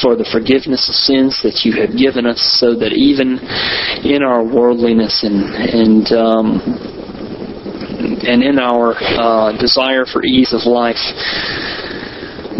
for 0.00 0.14
the 0.14 0.24
forgiveness 0.30 0.88
of 0.88 0.94
sins 0.94 1.42
that 1.42 1.66
you 1.66 1.74
have 1.82 1.98
given 1.98 2.24
us 2.24 2.38
so 2.60 2.74
that 2.78 2.94
even 2.94 3.42
in 4.06 4.22
our 4.22 4.46
worldliness 4.46 5.26
and, 5.26 5.42
and, 5.52 6.06
um, 6.14 6.62
and 8.22 8.42
in 8.46 8.58
our 8.58 8.94
uh, 9.18 9.52
desire 9.58 10.06
for 10.06 10.24
ease 10.24 10.54
of 10.54 10.64
life, 10.70 11.02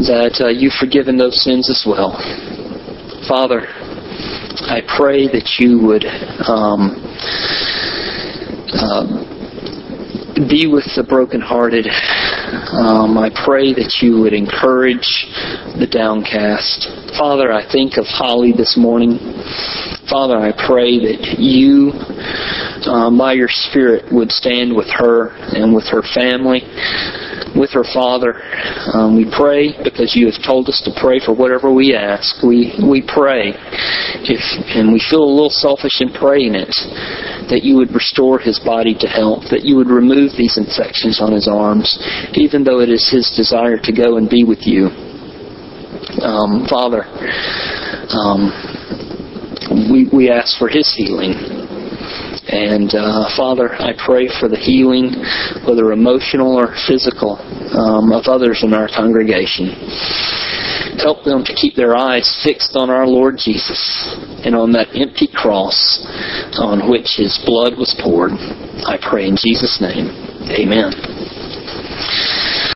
that 0.03 0.45
uh, 0.45 0.49
you've 0.49 0.77
forgiven 0.77 1.17
those 1.17 1.43
sins 1.43 1.71
as 1.71 1.87
well. 1.87 2.19
Father, 3.29 3.67
I 4.63 4.81
pray 4.97 5.29
that 5.29 5.57
you 5.59 5.79
would 5.85 6.05
um, 6.49 6.97
uh, 8.73 9.05
be 10.49 10.67
with 10.67 10.89
the 10.97 11.05
brokenhearted. 11.05 11.87
Um, 12.73 13.19
I 13.19 13.29
pray 13.45 13.75
that 13.75 14.01
you 14.01 14.21
would 14.21 14.33
encourage 14.33 15.29
the 15.77 15.89
downcast. 15.91 16.89
Father, 17.19 17.53
I 17.53 17.65
think 17.71 17.99
of 17.99 18.07
Holly 18.07 18.53
this 18.57 18.77
morning. 18.77 19.19
Father, 20.09 20.39
I 20.39 20.53
pray 20.67 21.01
that 21.05 21.37
you, 21.39 21.93
um, 22.89 23.19
by 23.19 23.35
your 23.35 23.49
Spirit, 23.51 24.13
would 24.13 24.31
stand 24.31 24.75
with 24.75 24.89
her 24.89 25.37
and 25.53 25.75
with 25.75 25.85
her 25.91 26.03
family 26.15 26.63
with 27.59 27.73
her 27.73 27.85
father. 27.85 28.39
Um, 28.93 29.17
we 29.17 29.25
pray 29.25 29.73
because 29.83 30.15
you 30.15 30.27
have 30.31 30.41
told 30.45 30.69
us 30.69 30.81
to 30.85 30.93
pray 31.01 31.19
for 31.19 31.35
whatever 31.35 31.73
we 31.73 31.95
ask. 31.95 32.43
We 32.43 32.77
we 32.79 33.03
pray, 33.03 33.57
if 34.29 34.43
and 34.77 34.93
we 34.93 35.01
feel 35.01 35.25
a 35.25 35.33
little 35.33 35.51
selfish 35.51 36.01
in 36.01 36.13
praying 36.13 36.55
it, 36.55 36.75
that 37.49 37.65
you 37.65 37.77
would 37.77 37.93
restore 37.93 38.39
his 38.39 38.59
body 38.61 38.95
to 39.01 39.09
health, 39.09 39.45
that 39.51 39.65
you 39.65 39.77
would 39.77 39.89
remove 39.89 40.33
these 40.37 40.57
infections 40.57 41.21
on 41.21 41.33
his 41.33 41.49
arms, 41.49 41.99
even 42.35 42.65
though 42.65 42.81
it 42.81 42.89
is 42.89 43.09
his 43.11 43.33
desire 43.35 43.79
to 43.81 43.93
go 43.93 44.17
and 44.17 44.29
be 44.29 44.45
with 44.45 44.67
you. 44.67 44.93
Um, 46.23 46.67
Father, 46.69 47.05
um, 48.13 48.53
we 49.91 50.09
we 50.13 50.31
ask 50.31 50.59
for 50.59 50.69
his 50.69 50.93
healing. 50.95 51.66
And 52.47 52.95
uh, 52.95 53.27
Father, 53.37 53.75
I 53.75 53.93
pray 53.99 54.31
for 54.41 54.49
the 54.49 54.57
healing, 54.57 55.19
whether 55.67 55.91
emotional 55.91 56.55
or 56.55 56.75
physical, 56.87 57.43
um, 57.75 58.13
of 58.13 58.27
others 58.27 58.63
in 58.63 58.73
our 58.73 58.87
congregation. 58.87 59.75
Help 61.03 61.25
them 61.25 61.45
to 61.45 61.55
keep 61.55 61.75
their 61.75 61.97
eyes 61.97 62.41
fixed 62.45 62.77
on 62.77 62.89
our 62.89 63.07
Lord 63.07 63.37
Jesus 63.37 64.15
and 64.45 64.55
on 64.55 64.73
that 64.73 64.95
empty 64.95 65.27
cross 65.27 66.07
on 66.59 66.89
which 66.89 67.19
his 67.19 67.37
blood 67.45 67.77
was 67.77 67.95
poured. 68.01 68.33
I 68.87 68.97
pray 69.03 69.27
in 69.27 69.37
Jesus' 69.37 69.79
name. 69.81 70.09
Amen. 70.51 70.95